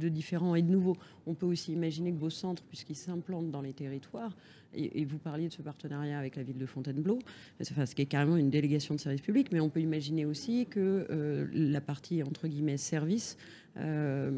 [0.00, 0.96] de différent et de nouveau.
[1.26, 4.36] On peut aussi imaginer que vos centres, puisqu'ils s'implantent dans les territoires,
[4.74, 7.18] et, et vous parliez de ce partenariat avec la ville de Fontainebleau,
[7.60, 10.66] enfin, ce qui est carrément une délégation de service public, mais on peut imaginer aussi
[10.66, 13.36] que euh, la partie entre guillemets service,
[13.76, 14.30] euh,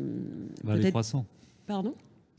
[0.57, 1.25] Ça va aller peut-être- croissant.
[1.67, 1.95] pardon?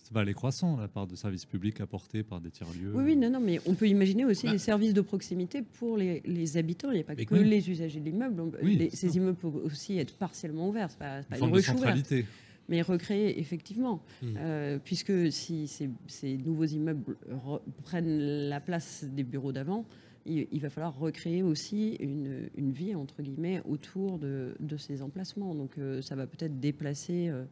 [0.07, 2.91] Ça va aller croissant, la part de services publics apportés par des tiers-lieux.
[2.93, 4.51] Oui, oui, non, non, mais on peut imaginer aussi Bah.
[4.51, 6.91] des services de proximité pour les, les habitants.
[6.91, 7.43] Il n'y a pas Mais que oui.
[7.43, 8.43] les usagers de l'immeuble.
[8.61, 9.15] Oui, les- ces ça.
[9.17, 10.91] immeubles peuvent aussi être partiellement ouverts.
[10.91, 12.27] C'est pas, pas Une centralité.
[12.69, 14.25] mais recréer effectivement, Mm.
[14.37, 19.85] Euh, puisque si ces, ces nouveaux immeubles re- prennent la place des bureaux d'avant,
[20.27, 25.01] il, il va falloir recréer aussi une, une vie entre guillemets autour de, de ces
[25.01, 25.55] emplacements.
[25.55, 27.43] Donc euh, ça va peut-être déplacer euh,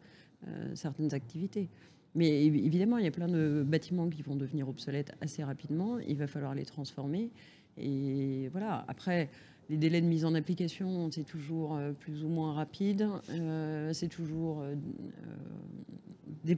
[0.48, 1.68] euh, certaines activités.
[2.16, 5.98] Mais évi- évidemment, il y a plein de bâtiments qui vont devenir obsolètes assez rapidement.
[6.00, 7.30] Il va falloir les transformer.
[7.78, 8.86] Et voilà.
[8.88, 9.30] Après,
[9.70, 13.08] les délais de mise en application, c'est toujours euh, plus ou moins rapide.
[13.30, 14.76] Euh, c'est toujours, euh,
[16.44, 16.58] dé-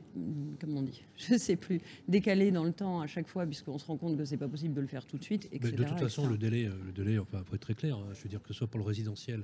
[0.60, 3.86] comment on dit, je sais plus, décalé dans le temps à chaque fois, puisqu'on se
[3.86, 6.00] rend compte que c'est pas possible de le faire tout de suite, Mais de toute
[6.00, 7.98] façon, le délai, le délai, enfin, faut être très clair.
[7.98, 9.44] hein, je veux dire que ce soit pour le résidentiel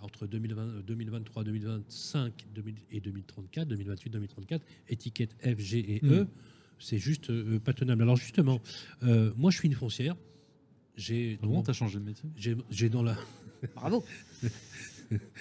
[0.00, 6.24] entre 2020, euh, 2023, 2025 2000 et 2034, 2028, 2034, étiquette F, G et E,
[6.24, 6.28] Mm.
[6.78, 8.02] c'est juste euh, pas tenable.
[8.02, 8.60] Alors justement,
[9.04, 10.16] euh, moi, je suis une foncière.
[10.96, 13.16] J'ai Comment mon- t'as changé de métier j'ai- j'ai dans la.
[13.74, 14.04] Bravo.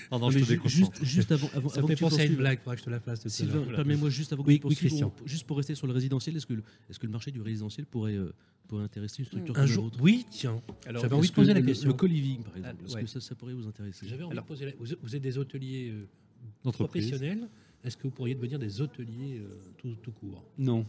[0.10, 2.16] Pardon, Non, je te juste, juste avant, avant, Ça avant me fait que tu penser
[2.22, 3.28] à une poursuives, blague, faudra que je te la fasse.
[3.30, 5.14] Sylvain, permets-moi juste avant que Oui, tu oui, poursuives, Christian.
[5.24, 7.42] on- juste pour rester sur le résidentiel, est-ce que, le- est-ce que le marché du
[7.42, 8.34] résidentiel pourrait, euh,
[8.68, 10.62] pourrait intéresser une structure Un comme jour, oui, tiens.
[10.86, 11.88] Alors, J'avais envie de poser que la question.
[11.88, 13.02] Le co-living, par exemple, Ah, est-ce ouais.
[13.04, 14.06] que ça, ça pourrait vous intéresser?
[14.10, 15.94] J'avais envie Alors- de poser la- vous, êtes des hôteliers
[16.66, 17.48] euh, professionnels.
[17.84, 19.48] Est-ce que vous pourriez devenir des hôteliers euh,
[19.78, 20.44] tout, tout court?
[20.58, 20.86] Non.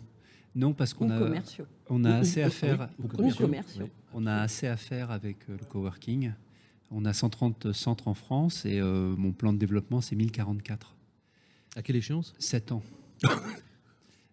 [0.55, 1.65] Non, parce qu'on a, commerciaux.
[1.89, 2.89] on a Ou- assez ou- à faire.
[2.99, 3.47] ou Ou commerciaux.
[3.47, 3.89] commerciaux.
[4.15, 6.33] On a assez à faire avec euh, le coworking.
[6.91, 10.95] On a 130 centres en France et euh, mon plan de développement, c'est 1044.
[11.77, 12.35] À quelle échéance?
[12.39, 12.83] 7 ans.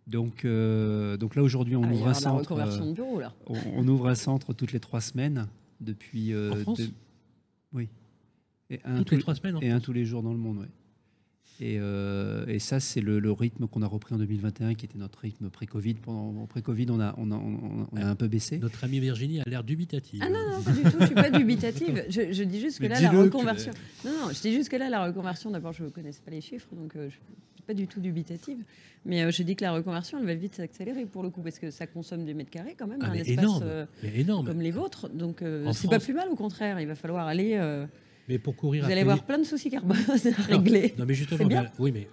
[0.08, 2.40] donc, euh, donc là, aujourd'hui, on Ah, ouvre un centre.
[2.42, 3.34] reconversion euh, de bureau, là.
[3.48, 5.48] on, on ouvre un centre toutes les trois semaines
[5.80, 6.34] depuis.
[6.34, 6.82] euh, En France?
[7.72, 7.88] Oui.
[8.70, 10.38] Et un, Toutes tous les trois semaines en et un tous les jours dans le
[10.40, 10.68] monde, oui.
[11.62, 14.98] Et, euh, et ça, c'est le, le rythme qu'on a repris en 2021, qui était
[14.98, 15.96] notre rythme pré-Covid.
[15.96, 18.60] Pendant pré-Covid, on a, on, a, on a- on a un peu baissé.
[18.60, 20.22] Notre amie Virginie a l'air dubitative.
[20.24, 22.06] Ah non, non, pas du tout, je suis pas dubitative.
[22.10, 23.74] Je, je dis juste que Mais là, la que- reconversion.
[24.06, 26.42] Non, non, je dis juste que là, la reconversion, d'abord, je ne connaissais pas les
[26.42, 27.10] chiffres, donc euh, je ne
[27.56, 28.64] suis pas du tout dubitative.
[29.06, 31.60] Mais euh, je dis que la reconversion, elle va vite s'accélérer pour le coup, parce
[31.60, 33.64] que ça consomme du mètre carré quand même, Ah, un mais espace énorme.
[33.66, 34.46] euh, Mais énorme.
[34.48, 35.10] comme les vôtres.
[35.10, 36.80] Donc euh, c'est pas plus mal, au contraire.
[36.80, 37.56] Il va falloir aller.
[38.30, 40.94] Mais pour courir vous allez avoir plein de soucis carbone à régler.
[40.98, 41.66] Non, mais justement, bien.
[41.80, 42.08] oui, mais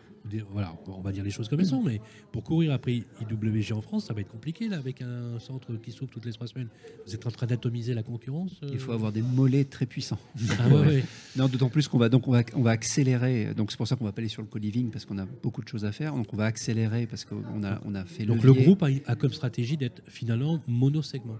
[0.50, 1.82] voilà, on va dire les choses comme elles sont.
[1.82, 2.00] Mais
[2.32, 5.92] pour courir après IWG en France, ça va être compliqué là, avec un centre qui
[5.92, 6.68] s'ouvre toutes les trois semaines.
[7.06, 8.58] Vous êtes en train d'atomiser la concurrence.
[8.62, 10.18] euh Il faut avoir des mollets très puissants.
[10.58, 11.04] Ah ouais, ouais.
[11.36, 13.54] Non, d'autant plus qu'on va donc on va, on va accélérer.
[13.54, 15.62] Donc c'est pour ça qu'on va pas aller sur le co-living parce qu'on a beaucoup
[15.62, 16.14] de choses à faire.
[16.14, 19.14] Donc on va accélérer parce qu'on a on a fait Donc le groupe a, a
[19.16, 21.36] comme stratégie d'être finalement monosegment.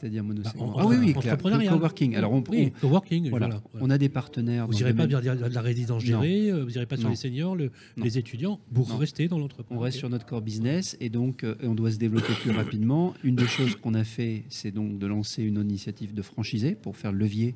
[0.00, 0.68] C'est-à-dire monosegment.
[0.68, 1.72] Bah, ah oui oui, en- clair, entrepreneurial.
[1.72, 2.16] le coworking.
[2.16, 3.30] Alors on, Oui, on- coworking.
[3.30, 3.86] voilà, Voilà, voilà.
[3.86, 4.66] on a des partenaires.
[4.66, 7.10] Vous n'irez pas vers de la résidence gérée, euh, vous n'irez pas sur Non.
[7.10, 8.60] les seniors, le- les étudiants.
[8.72, 8.96] Vous Non.
[8.96, 9.76] restez dans l'entreprise.
[9.76, 13.14] On reste sur notre core business et donc euh, on doit se développer plus rapidement.
[13.24, 16.96] Une des choses qu'on a fait, c'est donc de lancer une initiative de franchisé pour
[16.96, 17.54] faire levier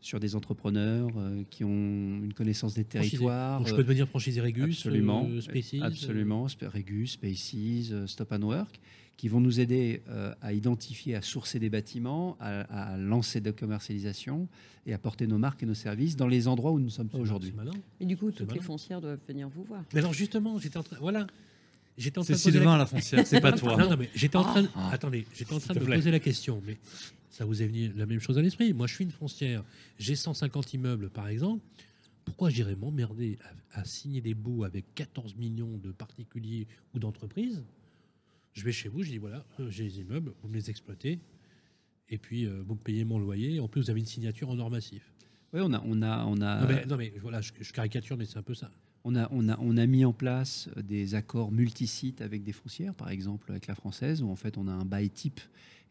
[0.00, 3.58] sur des entrepreneurs euh, qui ont une connaissance des territoires.
[3.60, 5.38] Donc je peux devenir franchisé Régus, Absolument, euh,
[5.82, 6.46] absolument.
[6.74, 8.80] Regus, Spaces, Stop and Work,
[9.16, 13.50] qui vont nous aider euh, à identifier, à sourcer des bâtiments, à, à lancer de
[13.50, 14.48] commercialisation
[14.86, 17.08] et à porter nos marques et nos services dans les endroits où nous ne sommes
[17.08, 17.52] pas aujourd'hui.
[18.00, 18.62] Et du coup, toutes les malin.
[18.62, 19.84] foncières doivent venir vous voir.
[19.94, 21.26] Mais alors justement, j'étais en train, voilà,
[21.96, 23.76] j'étais en train C'est de poser la Sylvain la foncière, c'est pas toi.
[23.76, 24.62] Non, non, mais j'étais en train.
[24.62, 24.90] de- Ah.
[24.92, 26.78] Attendez, j'étais en train de me poser la question, mais
[27.30, 28.72] ça vous est venu la même chose à l'esprit.
[28.72, 29.62] Moi, je suis une foncière,
[29.98, 31.62] j'ai 150 immeubles, par exemple.
[32.24, 33.38] Pourquoi j'irais m'emmerder
[33.74, 37.62] à, à signer des baux avec 14 millions de particuliers ou d'entreprises
[38.52, 41.18] Je vais chez vous, je dis voilà, euh, j'ai les immeubles, vous me les exploitez,
[42.08, 43.60] et puis euh, vous me payez mon loyer.
[43.60, 45.12] En plus, vous avez une signature en or massif.
[45.52, 48.16] Oui, on a, on a, on a, non, mais, non, mais voilà, je, je caricature,
[48.16, 48.70] mais c'est un peu ça.
[49.04, 52.94] on a, on a, on a mis en place des accords multisites avec des foncières,
[52.94, 55.40] par exemple avec la française, où en fait on a un bail type.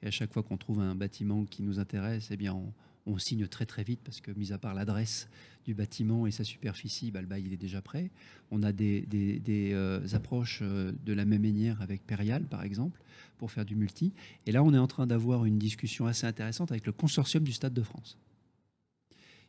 [0.03, 2.73] Et à chaque fois qu'on trouve un bâtiment qui nous intéresse, eh bien on,
[3.05, 5.27] on signe très très vite parce que, mis à part l'adresse
[5.65, 8.09] du bâtiment et sa superficie, bah, le bail il est déjà prêt.
[8.51, 12.63] On a des, des- des, euh, approches euh, de la même manière avec Perial, par
[12.63, 13.01] exemple,
[13.37, 14.13] pour faire du multi.
[14.45, 17.51] Et là, on est en train d'avoir une discussion assez intéressante avec le consortium du
[17.51, 18.17] Stade de France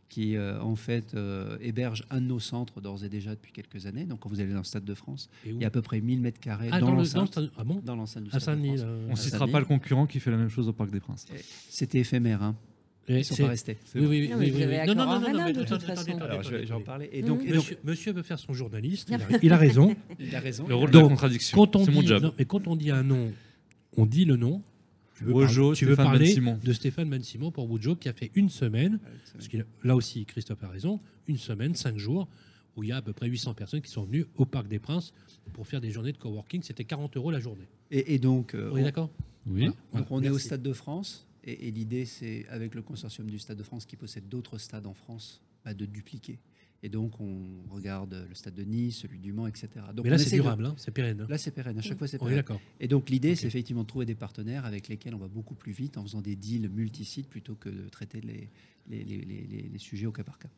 [0.08, 3.86] qui euh, en fait euh, héberge un de nos centres d'ores et déjà depuis quelques
[3.86, 4.04] années.
[4.04, 6.02] Donc quand vous allez dans le Stade de France, il y a à peu près
[6.02, 7.50] 1000 mètres carrés ah, dans, dans le, dans le l'enceinte.
[7.56, 8.76] ah bon Dans l'enceinte du Stade de.
[8.76, 8.86] France.
[9.08, 11.24] On à citera pas le concurrent qui fait la même chose au Parc des Princes.
[11.70, 12.54] C'était éphémère, hein.
[13.08, 13.78] Et ils sont c'est- pas restés.
[13.96, 16.18] Oui, oui, Non, oui, oui, Non, non, non, non, de toute façon.
[16.20, 17.08] Alors je vais, en parler.
[17.12, 17.52] Et donc, et
[17.84, 19.08] Monsieur, veut faire son journaliste,
[19.42, 19.94] il a, raison.
[20.20, 20.66] il a raison.
[20.68, 22.22] Le rôle de la contradiction, c'est mon job.
[22.22, 23.32] non, mais quand on dit un nom,
[23.96, 24.62] on dit le nom.
[25.18, 26.58] Tu veux, Wojo, parler, tu veux Stéphane parler Ben-Simon.
[26.64, 28.98] de Stéphane Ben-Simon pour Wojo qui a fait une semaine,
[29.34, 30.98] parce que là aussi Christophe a raison,
[31.28, 32.28] une semaine, cinq jours,
[32.76, 34.78] où il y a à peu près 800 personnes qui sont venues au Parc des
[34.78, 35.12] Princes
[35.52, 36.62] pour faire des journées de coworking.
[36.62, 37.68] C'était 40 euros la journée.
[37.90, 39.10] Et, et donc, euh, On est on- d'accord
[39.46, 39.66] Oui.
[39.94, 40.38] donc on est au.
[40.38, 41.26] Stade de France.
[41.44, 44.86] Et, et l'idée, c'est avec le consortium du Stade de France qui possède d'autres stades
[44.86, 46.38] en France, bah, de dupliquer.
[46.84, 49.68] Et donc, on regarde le stade de Nice, celui du Mans, etc.
[49.94, 51.20] Donc, Mais là, c'est de- durable, hein, c'est pérenne.
[51.20, 51.26] hein.
[51.28, 51.78] Là, c'est pérenne.
[51.78, 52.36] À chaque fois, c'est On est pérenne.
[52.42, 52.60] d'accord.
[52.80, 55.70] Et donc l'idée, c'est effectivement de trouver des partenaires avec lesquels on va beaucoup plus
[55.70, 58.48] vite en faisant des deals multisites plutôt que de traiter les,
[58.88, 60.48] les, les- les- les- les sujets au cas par cas.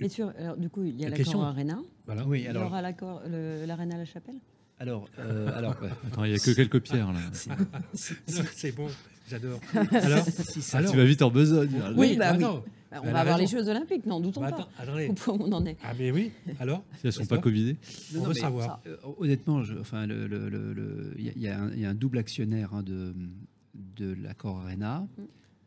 [0.00, 1.78] Et sur, alors, du coup, il y a La l'accord question- Arena.
[2.06, 2.26] Voilà.
[2.26, 4.36] Oui, Il y aura l'accord- l'Arena à la Chapelle?
[4.80, 5.88] Alors, euh, alors ouais.
[6.06, 7.18] Attends, il n'y a que quelques pierres là.
[7.48, 8.88] Non, C'est bon,
[9.28, 9.60] j'adore.
[9.92, 11.70] Alors, si ça- alors Tu vas vite en besogne.
[11.96, 12.44] Oui, bah oui.
[12.44, 13.46] attends, Bah, on Elle va avoir les.
[13.46, 14.68] Jeux Olympiques, n'en doutons bah, pas.
[14.78, 15.08] attendez.
[15.08, 15.76] Au point où on en est.
[15.84, 17.76] Ah mais oui, alors Si elles sont pas covidées.
[18.16, 18.80] On veut savoir.
[18.84, 21.60] ça, euh, honnêtement, je- enfin, le- le- le- le- il y, a- il y a
[21.60, 23.14] un- il y a un double actionnaire hein, de,
[23.96, 25.06] de l'accord Arena.
[25.18, 25.22] Mm.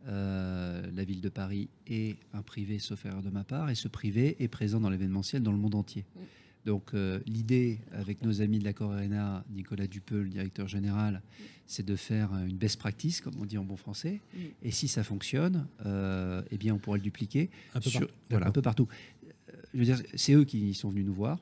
[0.08, 3.88] euh, la ville de Paris et un privé, sauf erreur de ma part, et ce
[3.88, 6.06] privé est présent dans l'événementiel dans le monde entier.
[6.16, 6.20] Mm.
[6.66, 11.22] Donc euh, l'idée avec nos amis de l'accord Arena, Nicolas Dupeux, le directeur général,
[11.66, 14.22] c'est de faire euh, une best practice, comme on dit en bon français.
[14.34, 14.38] Mm.
[14.64, 18.14] Et si ça fonctionne, euh, eh bien on pourra le dupliquer Un peu sur- partout.
[18.30, 18.88] voilà, un peu partout.
[19.74, 21.40] Je veux dire, c'est eux qui sont venus nous voir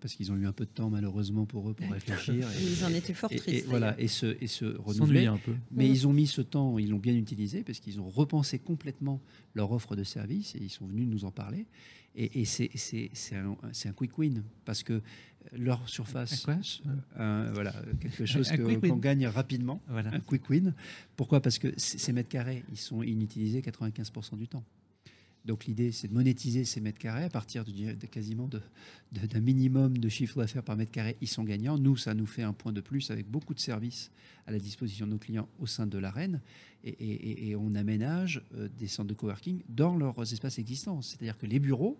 [0.00, 2.34] parce qu'ils ont eu un peu de temps malheureusement pour eux pour réfléchir.
[2.50, 3.66] et- Ils en étaient fort et, et tristes.
[3.66, 5.26] voilà, et se, et se renouveler.
[5.26, 5.52] Un peu.
[5.70, 9.20] Mais ils ont mis ce temps, ils l'ont bien utilisé parce qu'ils ont repensé complètement
[9.54, 11.66] leur offre de service et ils sont venus nous en parler.
[12.14, 15.00] Et, et c'est- c'est c'est un, c'est un quick win parce que
[15.52, 16.46] leur surface,
[17.18, 20.12] euh, voilà, quelque chose Un que- qu'on gagne rapidement, Voilà.
[20.14, 20.72] un quick win.
[21.16, 21.40] Pourquoi?
[21.40, 24.64] Parce que ces mètres carrés, ils sont inutilisés 95% du temps.
[25.44, 28.60] Donc l'idée, c'est de monétiser ces mètres carrés à partir de, de quasiment de-
[29.12, 31.16] de- d'un minimum de chiffre d'affaires par mètre carré.
[31.20, 31.76] Ils sont gagnants.
[31.78, 34.10] Nous, ça nous fait un point de plus avec beaucoup de services
[34.46, 36.40] à la disposition de nos clients au sein de l'arène.
[36.84, 41.02] Et, et- et- et on aménage euh, des centres de coworking dans leurs espaces existants.
[41.02, 41.98] C'est-à-dire que les bureaux,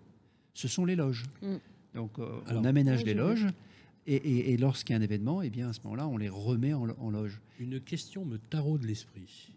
[0.53, 1.23] ce sont les loges.
[1.41, 1.55] Mm.
[1.95, 3.47] Donc euh, on aménage les loges.
[4.07, 6.29] Et, et- et lorsqu'il y a un événement, eh bien à ce moment-là, on les
[6.29, 7.39] remet en, en loge.
[7.59, 9.51] Une question me taraude l'esprit.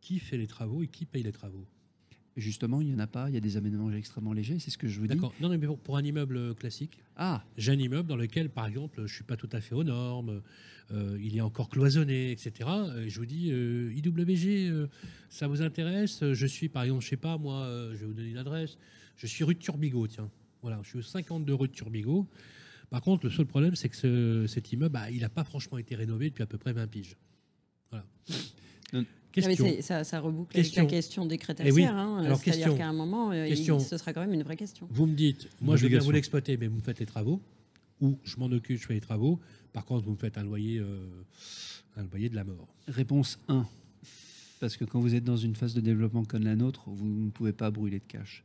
[0.00, 1.64] Qui fait les travaux et qui paye les travaux?
[2.36, 3.28] Justement, il n'y en a pas.
[3.28, 4.58] Il y a des aménagements extrêmement légers.
[4.58, 5.14] C'est ce que je vous dis.
[5.14, 5.34] D'accord.
[5.40, 8.48] Non, non, mais pour, pour un immeuble euh, classique, Ah, j'ai un immeuble dans lequel,
[8.48, 10.40] par exemple, je ne suis pas tout à fait aux normes,
[10.92, 12.68] euh, il est encore cloisonné, etc.
[13.04, 14.86] Et je vous dis, euh, IWG, euh,
[15.28, 16.24] ça vous intéresse?
[16.32, 18.78] Je suis, par exemple, je sais pas, moi, euh, je vais vous donner une adresse.
[19.16, 20.30] Je suis rue de Turbigo, tiens.
[20.62, 22.26] Voilà, je suis au 52 rue de Turbigo.
[22.88, 25.76] Par contre, le seul problème, c'est que ce- cet immeuble, bah, il n'a pas franchement
[25.78, 27.16] été rénové depuis à peu près 20 piges.
[27.90, 28.06] Voilà.
[28.94, 29.04] Non.
[29.32, 29.66] Question.
[29.80, 30.82] ça, ça reboucle Question.
[30.82, 31.84] avec la question des Eh oui.
[31.84, 32.18] hein.
[32.24, 34.86] Alors, C'est-à-dire qu'à un moment, euh, il- ce sera quand même une vraie question.
[34.90, 37.40] Vous me dites, moi je veux bien vous l'exploiter, mais vous me faites les travaux,
[38.00, 39.40] ou je m'en occupe, je fais les travaux.
[39.72, 41.06] Par contre, vous me faites un loyer, euh,
[41.96, 42.68] un loyer de la mort.
[42.88, 43.66] réponse 1.
[44.60, 47.30] Parce que quand vous êtes dans une phase de développement comme la nôtre, vous ne
[47.30, 48.44] pouvez pas brûler de cash.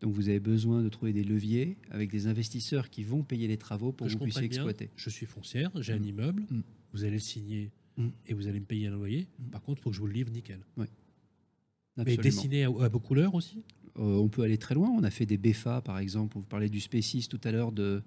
[0.00, 3.56] Donc vous avez besoin de trouver des leviers avec des investisseurs qui vont payer les
[3.58, 4.88] travaux pour Que vous puissiez bien, exploiter.
[4.96, 6.04] je suis foncière, j'ai un Mm.
[6.04, 6.60] immeuble, Mm.
[6.92, 8.08] vous allez le signer Mm.
[8.28, 9.26] et vous allez me payer un loyer.
[9.38, 9.50] Mm.
[9.50, 10.60] Par contre, il faut que je vous le livre nickel.
[10.76, 10.86] Mais
[11.98, 12.22] Absolument.
[12.22, 13.62] dessiné à, à vos couleurs aussi
[13.98, 14.88] Euh, on peut aller très loin.
[14.90, 16.36] On a fait des BFA, par exemple.
[16.38, 18.02] Vous parlez du Spécis tout à l'heure de,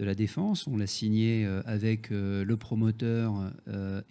[0.00, 0.66] de la Défense.
[0.66, 3.52] On l'a signé euh, avec euh, le promoteur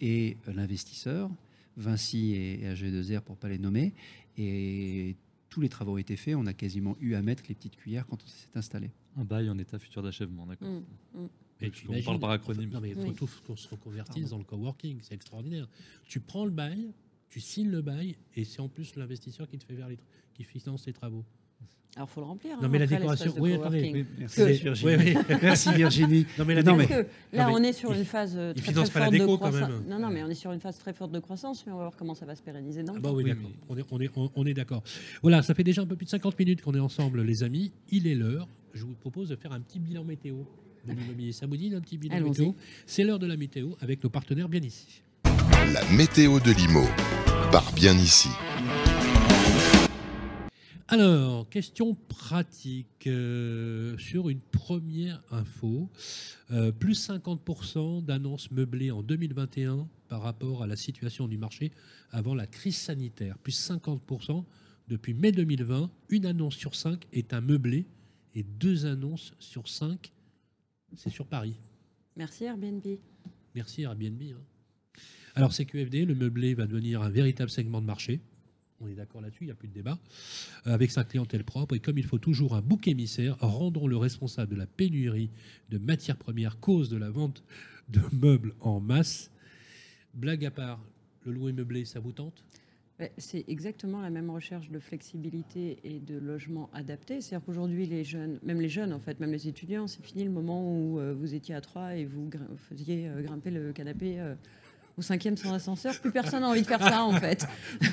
[0.00, 1.30] et l'investisseur,
[1.76, 3.92] Vinci et, et AG2R pour ne pas les nommer.
[4.38, 5.16] Et
[5.50, 6.34] tous les travaux ont été faits.
[6.34, 8.90] On a quasiment eu à mettre les petites cuillères quand on s'est installé.
[9.18, 10.68] Un bail en état futur d'achèvement, d'accord.
[10.68, 11.28] Mm, mm.
[11.60, 12.70] Mais tu imagines- parle par acronyme.
[12.70, 13.14] Non, mais il faut Oui.
[13.14, 15.68] tout qu'on se reconvertisse dans le coworking, c'est extraordinaire.
[16.06, 16.90] Tu prends le bail,
[17.28, 19.98] tu signes le bail, et c'est en plus l'investisseur qui te fait vers les,
[20.34, 21.24] qui finance les travaux.
[21.96, 22.56] Alors, il faut le remplir.
[22.58, 24.06] Non, hein, mais la décoration- oui, attendez.
[24.18, 24.94] merci Virginie.
[24.96, 25.16] oui, oui.
[25.42, 26.26] Merci Virginie.
[26.38, 28.52] Non, mais la Non, mais- là, Non, mais on est sur il- une phase euh,
[28.54, 29.68] il très, finance très pas la forte de déco, quand croissance.
[29.80, 29.88] même.
[29.88, 31.84] Non, non, mais on est sur une phase très forte de croissance, mais on va
[31.84, 33.14] voir comment ça va se pérenniser dans le Ah bah temps.
[33.16, 33.50] oui, Oui, d'accord.
[33.68, 34.84] On est, on est, on- on est d'accord.
[35.22, 37.72] Voilà, ça fait déjà un peu plus de 50 minutes qu'on est ensemble, les amis.
[37.90, 38.46] Il est l'heure.
[38.74, 40.36] Je vous propose de faire un petit bilan météo
[40.88, 41.32] de l'immobilier.
[41.42, 42.40] Un petit bilan Allons-y.
[42.40, 42.52] météo
[42.86, 45.02] C'est l'heure de la météo avec nos partenaires bien ici.
[45.72, 46.84] La météo de Limo,
[47.52, 48.28] par bien ici.
[50.90, 55.90] Alors, question pratique euh, sur une première info.
[56.50, 61.72] Euh, plus 50% d'annonces meublées en 2021 par rapport à la situation du marché
[62.10, 63.36] avant la crise sanitaire.
[63.38, 64.44] Plus 50%
[64.88, 65.90] depuis mai 2020.
[66.08, 67.86] Une annonce sur cinq est un meublé
[68.34, 70.12] et deux annonces sur cinq,
[70.96, 71.54] c'est sur Paris.
[72.16, 72.82] Merci Airbnb.
[73.54, 74.22] Merci Airbnb.
[74.22, 75.00] hein.
[75.34, 78.20] Alors CQFD, le meublé va devenir un véritable segment de marché.
[78.80, 79.98] On est d'accord là-dessus, il n'y a plus de débat.
[80.66, 83.96] Euh, avec sa clientèle propre et comme il faut toujours un bouc émissaire, rendons le
[83.96, 85.30] responsable de la pénurie
[85.68, 87.42] de matières premières cause de la vente
[87.88, 89.30] de meubles en masse.
[90.14, 90.80] Blague à part,
[91.24, 92.44] le louer meublé, ça vous tente?
[93.16, 97.20] C'est exactement la même recherche de flexibilité et de logement adapté.
[97.20, 100.30] C'est-à-dire qu'aujourd'hui, les jeunes, même les jeunes en fait, même les étudiants, c'est fini le
[100.30, 104.34] moment où euh, vous étiez à trois et vous faisiez euh, grimper le canapé euh,
[104.98, 105.98] au cinquième sans ascenseur.
[106.00, 107.46] Plus personne n'a envie de faire ça en fait.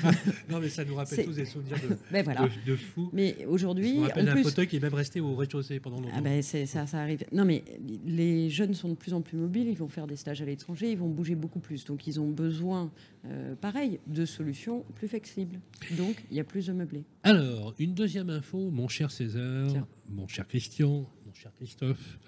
[0.50, 2.42] Non mais ça nous rappelle tous des souvenirs de, Ben voilà.
[2.42, 3.10] de, de fous.
[3.12, 6.12] Mais aujourd'hui, en rappelle plus, fauteuil qui est même resté au rez-de-chaussée pendant longtemps.
[6.16, 7.24] Ah ben ça, ça arrive.
[7.32, 7.64] Non mais
[8.06, 10.90] les jeunes sont de plus en plus mobiles, ils vont faire des stages à l'étranger,
[10.92, 11.84] ils vont bouger beaucoup plus.
[11.84, 12.90] Donc ils ont besoin,
[13.26, 15.58] euh, pareil, de solutions plus flexibles.
[15.96, 17.04] Donc il y a plus de meublés.
[17.22, 19.86] Alors, une deuxième info, mon cher César, Tiens.
[20.10, 22.18] mon cher Christian, mon cher Christophe,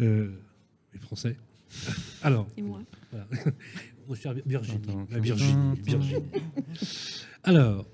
[0.00, 0.30] euh,
[0.92, 1.36] les Français.
[2.22, 2.80] Alors, Et moi?
[3.14, 3.26] Voilà.
[4.08, 5.78] mon cher Virginie, la Virginie.
[7.42, 7.86] Alors,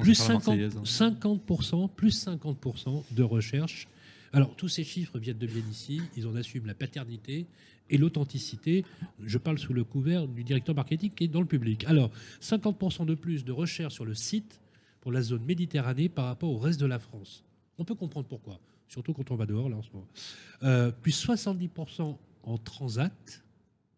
[0.00, 1.38] plus à faire la 50, Marseillaise, hein.
[1.46, 3.88] 50%, plus 50% de recherche.
[4.32, 6.00] Alors, tous ces chiffres viennent de bien ici.
[6.16, 7.46] Ils en assument la paternité
[7.90, 8.84] et l'authenticité.
[9.22, 11.84] Je parle sous le couvert du directeur marketing qui est dans le public.
[11.86, 12.10] Alors,
[12.42, 14.60] 50% de plus de recherche sur le site
[15.00, 17.44] pour la zone Méditerranée par rapport au reste de la France.
[17.78, 20.08] On peut comprendre pourquoi, surtout quand on va dehors là en ce moment.
[20.64, 23.42] Euh, plus 70% en transat,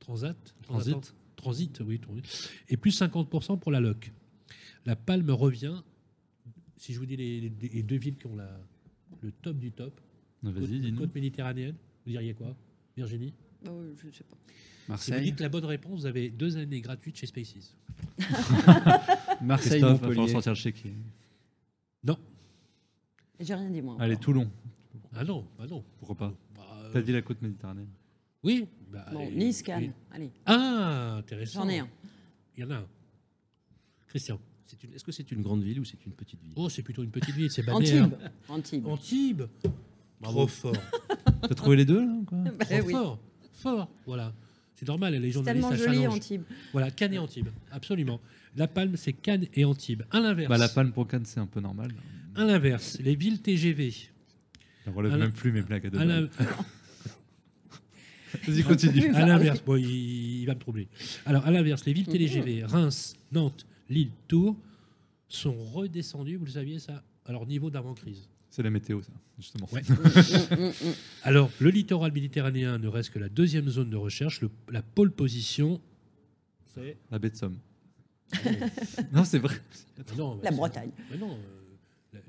[0.01, 1.15] transat, Transit.
[1.37, 2.51] transit, oui, transit.
[2.69, 4.13] et plus 50% pour la loc.
[4.87, 5.83] La Palme revient.
[6.77, 8.51] Si je vous dis les, les- les deux villes qui ont la,
[9.23, 10.01] le top du top,
[10.45, 12.57] Ah, côte, côte méditerranéenne, vous diriez quoi,
[12.97, 13.35] Virginie?
[13.69, 14.37] Oh, je ne sais pas.
[14.37, 17.77] Si vous Marseille, dites la bonne réponse, vous avez deux années gratuites chez Spaces.
[19.43, 20.29] Marseille, Christophe, va Montpellier.
[20.33, 20.95] sortir le chéquier.
[22.03, 22.17] Non,
[23.39, 23.97] J'ai rien dit moi.
[24.01, 24.17] Allez.
[24.17, 24.51] Toulon.
[25.15, 25.85] ah non, ah non.
[25.99, 26.35] Pourquoi pas?
[26.57, 27.89] Bah, euh, T'as dit la côte méditerranéenne.
[28.43, 28.67] Oui.
[28.91, 29.85] bah, Bon, et- Nice, Cannes.
[29.85, 31.63] et- Allez, Ah, intéressant.
[31.63, 31.89] j'en ai un.
[32.57, 32.87] Il y en a un.
[34.09, 34.41] Christian.
[34.67, 36.53] C'est une- Est-ce que c'est une grande ville ou c'est une petite ville?
[36.57, 38.05] Oh, c'est plutôt une petite ville, c'est balnéaire.
[38.49, 38.87] Antibes.
[38.87, 38.87] Antibes.
[38.87, 39.43] Antibes.
[40.23, 40.73] Trop fort.
[41.43, 42.39] T'as trouvé les deux, là quoi?
[42.39, 42.93] Bah Trop oui.
[42.93, 43.19] fort.
[43.55, 43.91] Fort.
[44.07, 44.33] Voilà.
[44.75, 46.07] C'est normal, les C'est journalistes tellement joli.
[46.07, 46.43] Antibes.
[46.73, 47.49] Voilà, Cannes et Antibes.
[47.71, 48.21] Absolument.
[48.57, 50.03] La Palme, c'est Cannes et Antibes.
[50.11, 50.49] À l'inverse.
[50.49, 51.93] Bah, la palme pour Cannes, c'est un peu normal.
[52.35, 53.91] À l'inverse, les villes TGV.
[54.87, 56.31] Je relève À la- même plus mes blagues à deux.
[58.47, 59.15] Vas-y, continue.
[59.15, 60.89] À l'inverse, bon, il, il va me troubler.
[61.27, 64.57] Alors, à l'inverse, les villes TGV, Reims, Nantes, Lille, Tours,
[65.29, 68.29] sont redescendues, vous le saviez ça, à leur niveau d'avant-crise.
[68.49, 69.69] C'est la météo, ça, justement.
[69.73, 69.83] Ouais.
[69.83, 70.93] Mm, mm, mm.
[71.23, 74.41] Alors, le littoral méditerranéen ne reste que la deuxième zone de recherche.
[74.41, 75.81] Le- la pôle position,
[76.75, 76.97] c'est.
[77.13, 77.59] La baie de Somme.
[79.13, 79.57] non, c'est vrai.
[79.99, 80.91] Ah non, bah, La Bretagne.
[81.11, 81.60] mais non, euh,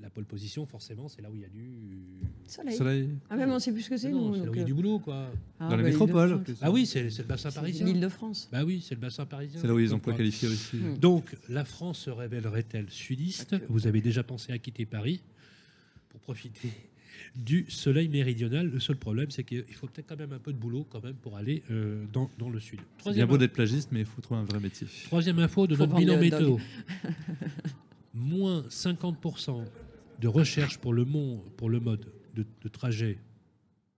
[0.01, 1.99] la, pôle position, forcément, c'est là où il y a du.
[2.47, 2.75] Soleil.
[2.75, 3.09] Soleil.
[3.29, 4.63] Ah, même on sait plus ce que c'est, Non, c'est là où il y a
[4.63, 5.31] euh, du boulot, quoi.
[5.59, 6.43] ah, Dans la bah, métropole.
[6.61, 7.85] Ah oui, c'est le bassin C'est parisien.
[7.85, 8.49] L'Île-de-France.
[8.51, 9.59] Bah oui, c'est le bassin parisien.
[9.59, 10.17] C'est là où ils Donc, emploient quoi.
[10.17, 10.77] qualifiés aussi.
[10.77, 10.97] Hmm.
[10.97, 13.65] Donc, la France se révélerait-elle sudiste Pas.
[13.69, 15.21] Vous avez déjà pensé à quitter Paris
[16.09, 16.69] pour profiter
[17.35, 18.69] du soleil méridional.
[18.69, 21.15] Le seul problème, c'est qu'il faut peut-être quand même un peu de boulot quand même
[21.15, 22.79] pour aller euh, dans, dans le sud.
[22.79, 24.87] C'est bien Troisième, beau d'être plagiste, mais il faut trouver un vrai métier.
[25.05, 26.57] troisième info de Faut notre bilan météo.
[28.13, 29.65] Moins 50%
[30.19, 31.05] de recherche pour le,
[31.57, 33.17] pour le mode de, de trajet,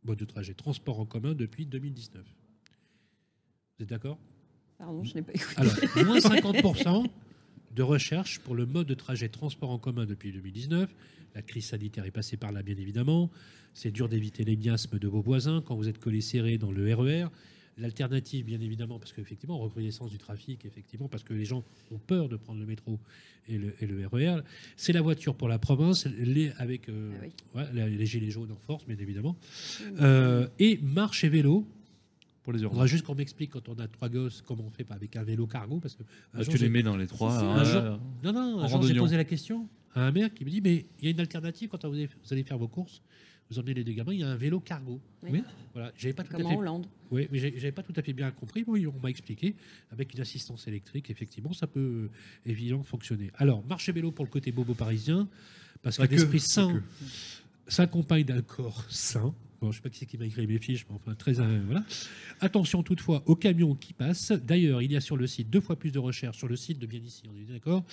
[0.03, 2.23] mode de trajet transport en commun depuis 2019.
[2.23, 4.19] Vous êtes d'accord?
[4.77, 5.55] Pardon, je n'ai pas écouté.
[5.57, 5.73] Alors,
[6.05, 7.09] moins 50%
[7.71, 10.93] de recherche pour le mode de trajet transport en commun depuis 2019.
[11.35, 13.31] La crise sanitaire est passée par là, bien évidemment.
[13.73, 16.93] C'est dur d'éviter les miasmes de vos voisins quand vous êtes collés serrés dans le
[16.93, 17.27] RER.
[17.77, 22.29] L'alternative, bien évidemment, parce qu'effectivement, recrudescence du trafic, effectivement, parce que les gens ont peur
[22.29, 22.99] de prendre le métro
[23.47, 24.41] et le, et le RER,
[24.77, 27.31] c'est la voiture pour la province, les, avec euh, Ah oui.
[27.79, 29.35] ouais, les, gilets jaunes en force, bien évidemment.
[29.99, 31.65] Euh, et marche et vélo,
[32.43, 32.73] Pour les il urbains.
[32.75, 35.23] faudra juste qu'on m'explique quand on a trois gosses comment on fait pas avec un
[35.23, 37.33] vélo cargo parce que un Bah, jour, tu j'ai- les mets dans les trois.
[37.39, 40.31] Un jour- euh, non non en un jour, j'ai posé la question à un maire
[40.31, 42.57] qui me dit mais il y a une alternative quand vous allez, vous allez faire
[42.59, 43.01] vos courses
[43.53, 45.43] vous emmenez les deux gamins il y a un vélo cargo Oui.
[45.73, 46.87] voilà j'avais pas tout Comme à en fait Hollande.
[47.11, 49.55] oui mais j'avais pas tout à fait bien compris oui on m'a expliqué
[49.91, 52.09] avec une assistance électrique effectivement ça peut euh,
[52.49, 55.27] évidemment fonctionner alors marché vélo pour le côté bobo parisien
[55.81, 56.81] parce qu'un que, esprit sain
[57.67, 59.33] s'accompagne d'un corps sain.
[59.63, 61.39] Bon, je ne sais pas qui c'est qui m'a écrit mes fiches, mais enfin, très.
[61.39, 61.85] euh, voilà.
[62.41, 64.33] Attention toutefois aux camions qui passent.
[64.33, 66.79] D'ailleurs, il y a sur le site deux fois plus de recherches, sur le site
[66.79, 67.85] de bien ici, on est d'accord,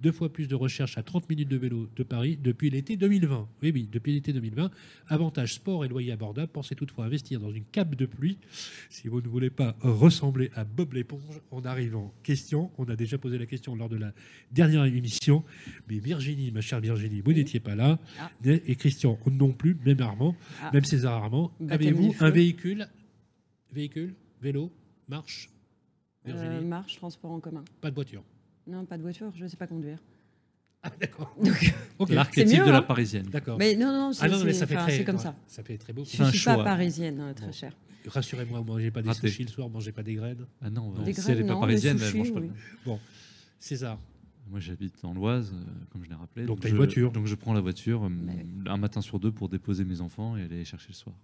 [0.00, 3.46] deux fois plus de recherches à 30 minutes de vélo de Paris depuis l'été 2020.
[3.62, 4.70] Oui, oui, depuis l'été 2020.
[5.08, 6.50] Avantage sport et loyer abordable.
[6.50, 8.38] Pensez toutefois investir dans une cape de pluie
[8.88, 12.14] si vous ne voulez pas ressembler à Bob l'éponge en arrivant.
[12.22, 14.14] Question, on a déjà posé la question lors de la
[14.50, 15.44] dernière émission,
[15.90, 18.30] mais Virginie, ma chère Virginie, vous n'étiez pas là, Ah.
[18.46, 20.70] et Christian non plus, même Armand, Ah.
[20.72, 22.86] même César Baptême Avez-vous un véhicule,
[23.72, 24.70] véhicule, vélo,
[25.08, 25.50] marche,
[26.28, 27.64] Euh, marche, transport en commun.
[27.80, 28.22] pas de voiture.
[28.66, 29.98] Non, pas de voiture, je ne sais pas conduire.
[30.82, 31.34] Ah, d'accord.
[31.42, 32.82] Donc, Ok, L'archétype de la hein.
[32.82, 33.26] parisienne.
[33.26, 33.58] d'accord.
[33.58, 35.22] mais non, non, c'est Ah non, mais c'est- ça fait enfin, très, c'est comme ouais,
[35.22, 35.34] ça.
[35.46, 36.04] Ça fait très beau.
[36.04, 37.52] Je ne suis pas parisienne, euh, très Bon.
[37.52, 37.72] cher.
[38.06, 39.28] Rassurez-moi, mangez pas des Raté.
[39.28, 40.46] sushis le soir, mangez pas des graines.
[40.62, 42.48] Ah non, Des si graines, elle n'est pas non, parisienne, des elle sushis, mange
[42.84, 42.90] pas.
[42.92, 42.96] oui.
[43.58, 43.98] César,
[44.50, 46.46] Moi, j'habite dans l'Oise, euh, comme je l'ai rappelé.
[46.46, 47.12] Donc, une je- voiture.
[47.12, 50.36] Donc, je prends la voiture euh, Bah un matin sur deux pour déposer mes enfants
[50.36, 51.14] et aller les chercher le soir.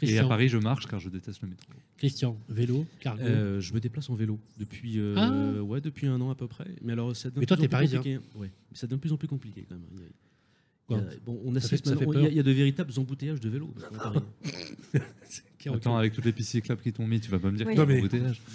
[0.00, 1.70] Et à Christian, Paris, je marche car je déteste le métro.
[1.96, 3.22] Christian, vélo, cargo.
[3.22, 5.62] Euh, je me déplace en vélo depuis, euh, Ah.
[5.62, 6.66] ouais, depuis un an à peu près.
[6.82, 7.98] Mais alors, ça devient Mais toi, t'es parisien.
[7.98, 8.18] compliqué.
[8.34, 9.84] Ouais, mais ça devient de plus en plus compliqué quand même.
[9.94, 10.06] Il y a-
[10.88, 12.22] Quoi il y a- bon, on Ça assiste fait- ça fait maintenant- il y a-
[12.24, 13.72] peur il y, a de véritables embouteillages de vélos.
[15.70, 15.76] Qui.
[15.76, 17.74] Attends, avec toutes les pistes cyclables qui t'ont mis, tu vas pas me dire Oui.
[17.74, 18.00] a Non, mais-.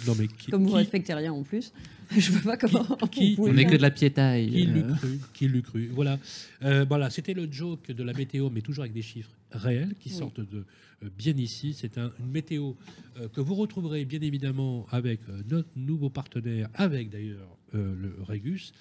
[0.06, 1.72] Non, mais qui, Comme vous qui- respectez rien en plus,
[2.16, 3.70] je vois pas comment qui- vous pouvez On est faire.
[3.72, 4.50] que de la piétaille.
[4.50, 6.18] Qui l'eût cru Qui l'eût cru Voilà.
[6.62, 10.10] Euh, voilà, c'était le joke de la météo, mais toujours avec des chiffres réels qui
[10.10, 10.14] Oui.
[10.16, 10.64] sortent de
[11.04, 11.74] euh, bien ici.
[11.78, 12.72] C'est un- une météo
[13.20, 18.22] euh, que vous retrouverez bien évidemment avec euh, notre nouveau partenaire, avec d'ailleurs euh, le
[18.22, 18.72] Régus,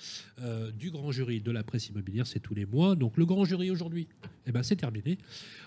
[0.42, 2.26] euh, du grand jury de la presse immobilière.
[2.28, 2.96] C'est tous les mois.
[2.96, 4.08] Donc le grand jury aujourd'hui,
[4.46, 5.18] eh ben, c'est terminé.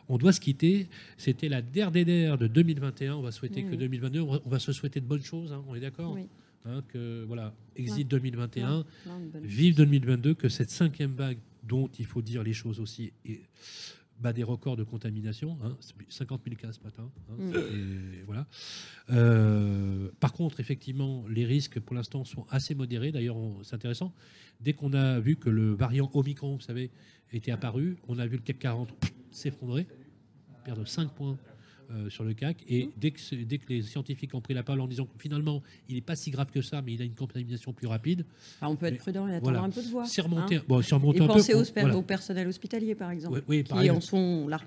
[0.09, 0.89] On doit se quitter.
[1.17, 3.15] C'était la dernière de 2021.
[3.17, 3.77] On va souhaiter que Oui.
[3.77, 5.53] 2022, on va, se souhaiter de bonnes choses.
[5.53, 6.27] hein, on est d'accord Oui.
[6.67, 8.05] Hein, que voilà, exit Ouais.
[8.05, 8.69] 2021.
[8.71, 8.85] Non,
[9.19, 13.13] une bonne- Vive 2022, que cette cinquième vague dont il faut dire les choses aussi,
[13.25, 13.41] et
[14.21, 15.77] bat des records de contamination, hein,
[16.09, 17.11] 50 000 cas ce matin.
[17.31, 17.55] hein, Mm.
[17.57, 18.47] et voilà.
[19.11, 23.13] Euh, par contre, effectivement, les risques pour l'instant sont assez modérés.
[23.13, 24.13] D'ailleurs, c'est intéressant.
[24.61, 26.91] Dès qu'on a vu que le variant Omicron, vous savez,
[27.33, 28.93] était apparu, on a vu le CAC 40
[29.31, 29.87] s'effondrer,
[30.65, 31.39] perdre 5 points
[31.93, 32.59] euh, sur le CAC.
[32.69, 35.63] Et dès que, dès que les scientifiques ont pris la parole en disant que finalement,
[35.89, 38.25] il n'est pas si grave que ça, mais il a une contamination plus rapide,
[38.69, 39.63] on peut être Mais prudent et attendre voilà.
[39.63, 40.07] un peu de voir.
[40.39, 40.63] hein.
[40.69, 40.81] bon,
[41.13, 41.41] Et un peu.
[41.55, 41.99] on- au, voilà.
[41.99, 43.99] au personnel hospitalier, par exemple, Oui, oui, qui par exemple.
[43.99, 44.61] en sont là.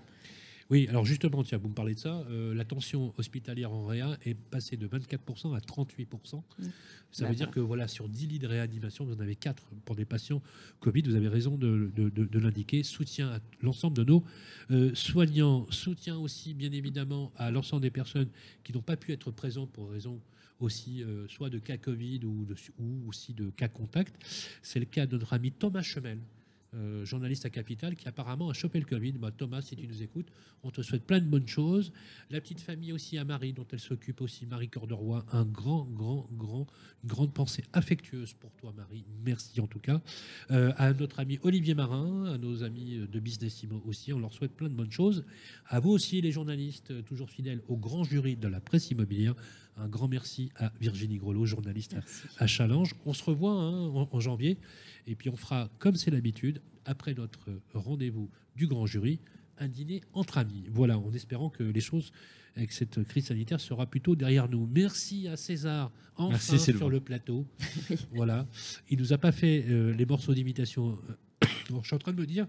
[0.69, 2.25] Oui, alors justement, tiens, vous me parlez de ça.
[2.29, 6.35] euh, la tension hospitalière en réa est passée de 24% à 38%.
[6.37, 6.63] Mmh.
[7.11, 9.95] Ça veut dire que voilà, sur 10 lits de réanimation, vous en avez 4 pour
[9.95, 10.41] des patients
[10.79, 11.03] Covid.
[11.03, 12.81] Vous avez raison de, de- de- de l'indiquer.
[12.83, 14.23] Soutien à l'ensemble de nos
[14.71, 15.67] euh, soignants.
[15.69, 18.29] Soutien aussi, bien évidemment, à l'ensemble des personnes
[18.63, 20.19] qui n'ont pas pu être présentes pour raison
[20.59, 24.15] aussi euh, soit de cas Covid ou, de- ou aussi de cas contact.
[24.61, 26.19] C'est le cas de notre ami Thomas Chemel,
[26.75, 29.13] euh, journaliste à Capital, qui apparemment a chopé le Covid.
[29.13, 30.27] Bah, Thomas, si tu nous écoutes,
[30.63, 31.91] on te souhaite plein de bonnes choses.
[32.29, 35.25] La petite famille aussi à Marie, dont elle s'occupe aussi, Marie Corderoy.
[35.31, 36.67] Un grand, grand, grand,
[37.03, 39.05] une grande pensée affectueuse pour toi, Marie.
[39.23, 40.01] Merci en tout cas.
[40.51, 44.55] Euh, à notre ami Olivier Marin, à nos amis de Businessimo aussi, on leur souhaite
[44.55, 45.25] plein de bonnes choses.
[45.67, 49.35] À vous aussi, les journalistes, toujours fidèles au grand jury de la presse immobilière.
[49.77, 52.27] Un grand merci à Virginie Grelot, journaliste Merci.
[52.37, 52.93] à Challenge.
[53.05, 54.57] On se revoit hein, en, en janvier.
[55.07, 59.19] Et puis on fera, comme c'est l'habitude, après notre rendez-vous du grand jury,
[59.57, 60.65] un dîner entre amis.
[60.69, 62.11] Voilà, en espérant que les choses
[62.55, 64.67] avec cette crise sanitaire sera plutôt derrière nous.
[64.71, 67.47] Merci à César, enfin Merci, sur le plateau.
[68.13, 68.47] Voilà,
[68.89, 70.99] il nous a pas fait euh, les morceaux d'imitation.
[71.69, 72.47] Bon, je suis en train de me dire,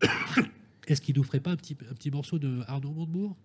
[0.86, 3.36] est-ce qu'il nous ferait pas un petit, un petit morceau de Arnaud Montebourg?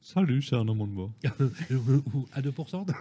[0.00, 1.12] Salut, c'est Arnaud Montebourg.
[2.14, 2.86] Ou à 2%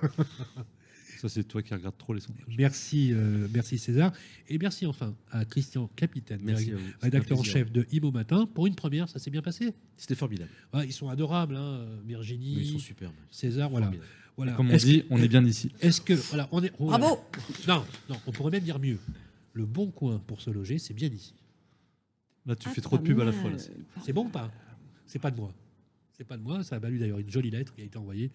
[1.18, 2.44] Ça, c'est toi qui regardes trop les sondages.
[2.60, 4.12] Merci, euh, merci César.
[4.50, 8.46] Et merci enfin à Christian Capitaine, Merci à un rédacteur en chef de Imo Matin.
[8.46, 9.74] Pour une première, ça s'est bien passé?
[9.96, 10.52] C'était formidable.
[10.76, 13.16] Ouais, ils sont adorables, hein, Virginie, Ils sont superbes.
[13.32, 13.92] César, voilà.
[14.56, 15.72] Comme on Est-ce dit, que- on est bien ici.
[15.82, 17.18] Est-ce que voilà, on est oh Bravo.
[17.68, 19.00] Non, non, on pourrait même dire mieux.
[19.54, 21.34] Le bon coin pour se loger, c'est bien ici.
[22.46, 23.50] Là, tu Ah, fais trop de pub à la fois.
[23.50, 23.58] Là.
[24.06, 24.52] C'est bon ou pas?
[25.08, 25.52] C'est pas de moi.
[26.18, 26.64] C'est pas de moi.
[26.64, 28.32] Ça a valu d'ailleurs une jolie lettre qui a été envoyée.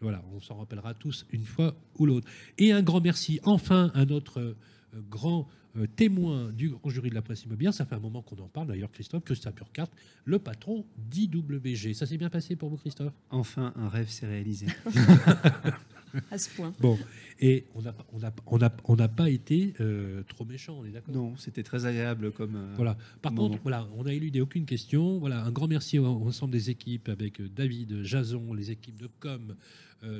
[0.00, 2.28] Voilà, on s'en rappellera tous une fois ou l'autre.
[2.58, 4.56] Et un grand merci enfin à notre euh,
[5.10, 7.74] grand euh, témoin du grand jury de la presse immobilière.
[7.74, 9.88] Ça fait un moment qu'on en parle d'ailleurs, Christophe, Christophe Purcart,
[10.24, 11.94] le patron d'IWG.
[11.94, 13.12] Ça s'est bien passé pour vous, Christophe?
[13.30, 14.66] Enfin, un rêve s'est réalisé.
[16.30, 16.72] À ce point.
[16.80, 16.98] Bon,
[17.40, 20.78] et on n'a pas- on n'a- on n'a- on n'a pas été euh, trop méchant,
[20.80, 21.14] on est d'accord?
[21.14, 22.54] Non, c'était très agréable comme.
[22.56, 22.96] euh, Voilà.
[23.22, 23.48] Par Moment.
[23.50, 25.18] contre, voilà, on n'a éludé aucune question.
[25.18, 29.08] Voilà, un grand merci au- au ensemble des équipes avec David, Jason, les équipes de
[29.20, 29.54] com, euh,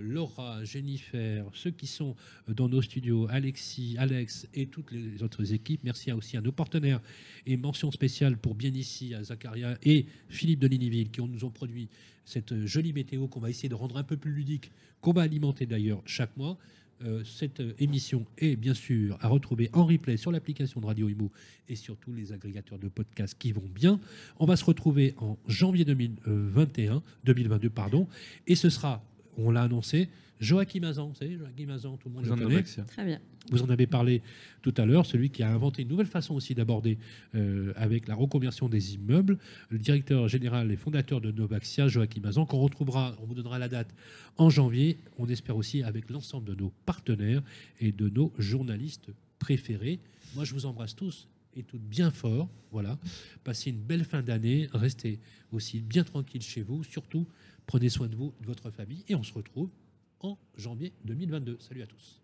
[0.01, 2.17] Laura, Jennifer, ceux qui sont
[2.49, 5.81] euh, dans nos studios, Alexis, Alex et toutes les autres équipes.
[5.85, 7.01] Merci aussi à nos partenaires
[7.47, 11.51] et mention spéciale pour bien ici à Zacharia et Philippe de Liniville qui nous ont
[11.51, 11.89] produit
[12.25, 14.71] cette euh, jolie météo qu'on va essayer de rendre un peu plus ludique,
[15.01, 16.59] qu'on va alimenter d'ailleurs chaque mois.
[17.03, 21.09] Euh, cette euh, émission est bien sûr à retrouver en replay sur l'application de Radio
[21.09, 21.31] Imo
[21.69, 24.01] et sur tous les agrégateurs de podcasts qui vont bien.
[24.39, 28.09] On va se retrouver en janvier 2021, 2022, pardon,
[28.47, 29.05] et ce sera,
[29.37, 30.09] on l'a annoncé,
[30.41, 32.55] Joachim Azan, vous savez, Joachim Azan, tout le monde le Jean de connaît.
[32.55, 32.85] Novexia.
[32.85, 33.21] Très bien.
[33.51, 34.23] Vous en avez parlé
[34.63, 36.99] tout à l'heure, celui qui a inventé une nouvelle façon aussi d'aborder
[37.35, 42.47] euh, avec la reconversion des immeubles, le directeur général et fondateur de Novaxia, Joachim Azan,
[42.47, 43.95] qu'on retrouvera, on vous donnera la date
[44.37, 47.43] en janvier, on espère aussi avec l'ensemble de nos partenaires
[47.81, 50.01] et de nos journalistes préférés.
[50.35, 52.49] Moi, je vous embrasse tous et toutes bien fort.
[52.73, 52.99] Voilà.
[53.45, 54.69] Passez une belle fin d'année.
[54.73, 55.21] Restez
[55.53, 56.83] aussi bien tranquille chez vous.
[56.83, 57.27] Surtout,
[57.67, 59.05] prenez soin de vous, de votre famille.
[59.09, 59.69] Et on se retrouve
[60.21, 61.59] en janvier 2022.
[61.61, 62.21] Salut à tous.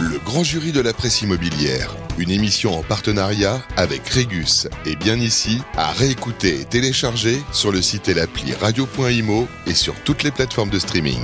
[0.00, 5.16] Le grand jury de la presse immobilière, une émission en partenariat avec Régus et bien
[5.16, 10.32] ici, à réécouter et télécharger sur le site et l'appli radio.imo et sur toutes les
[10.32, 11.20] plateformes de streaming.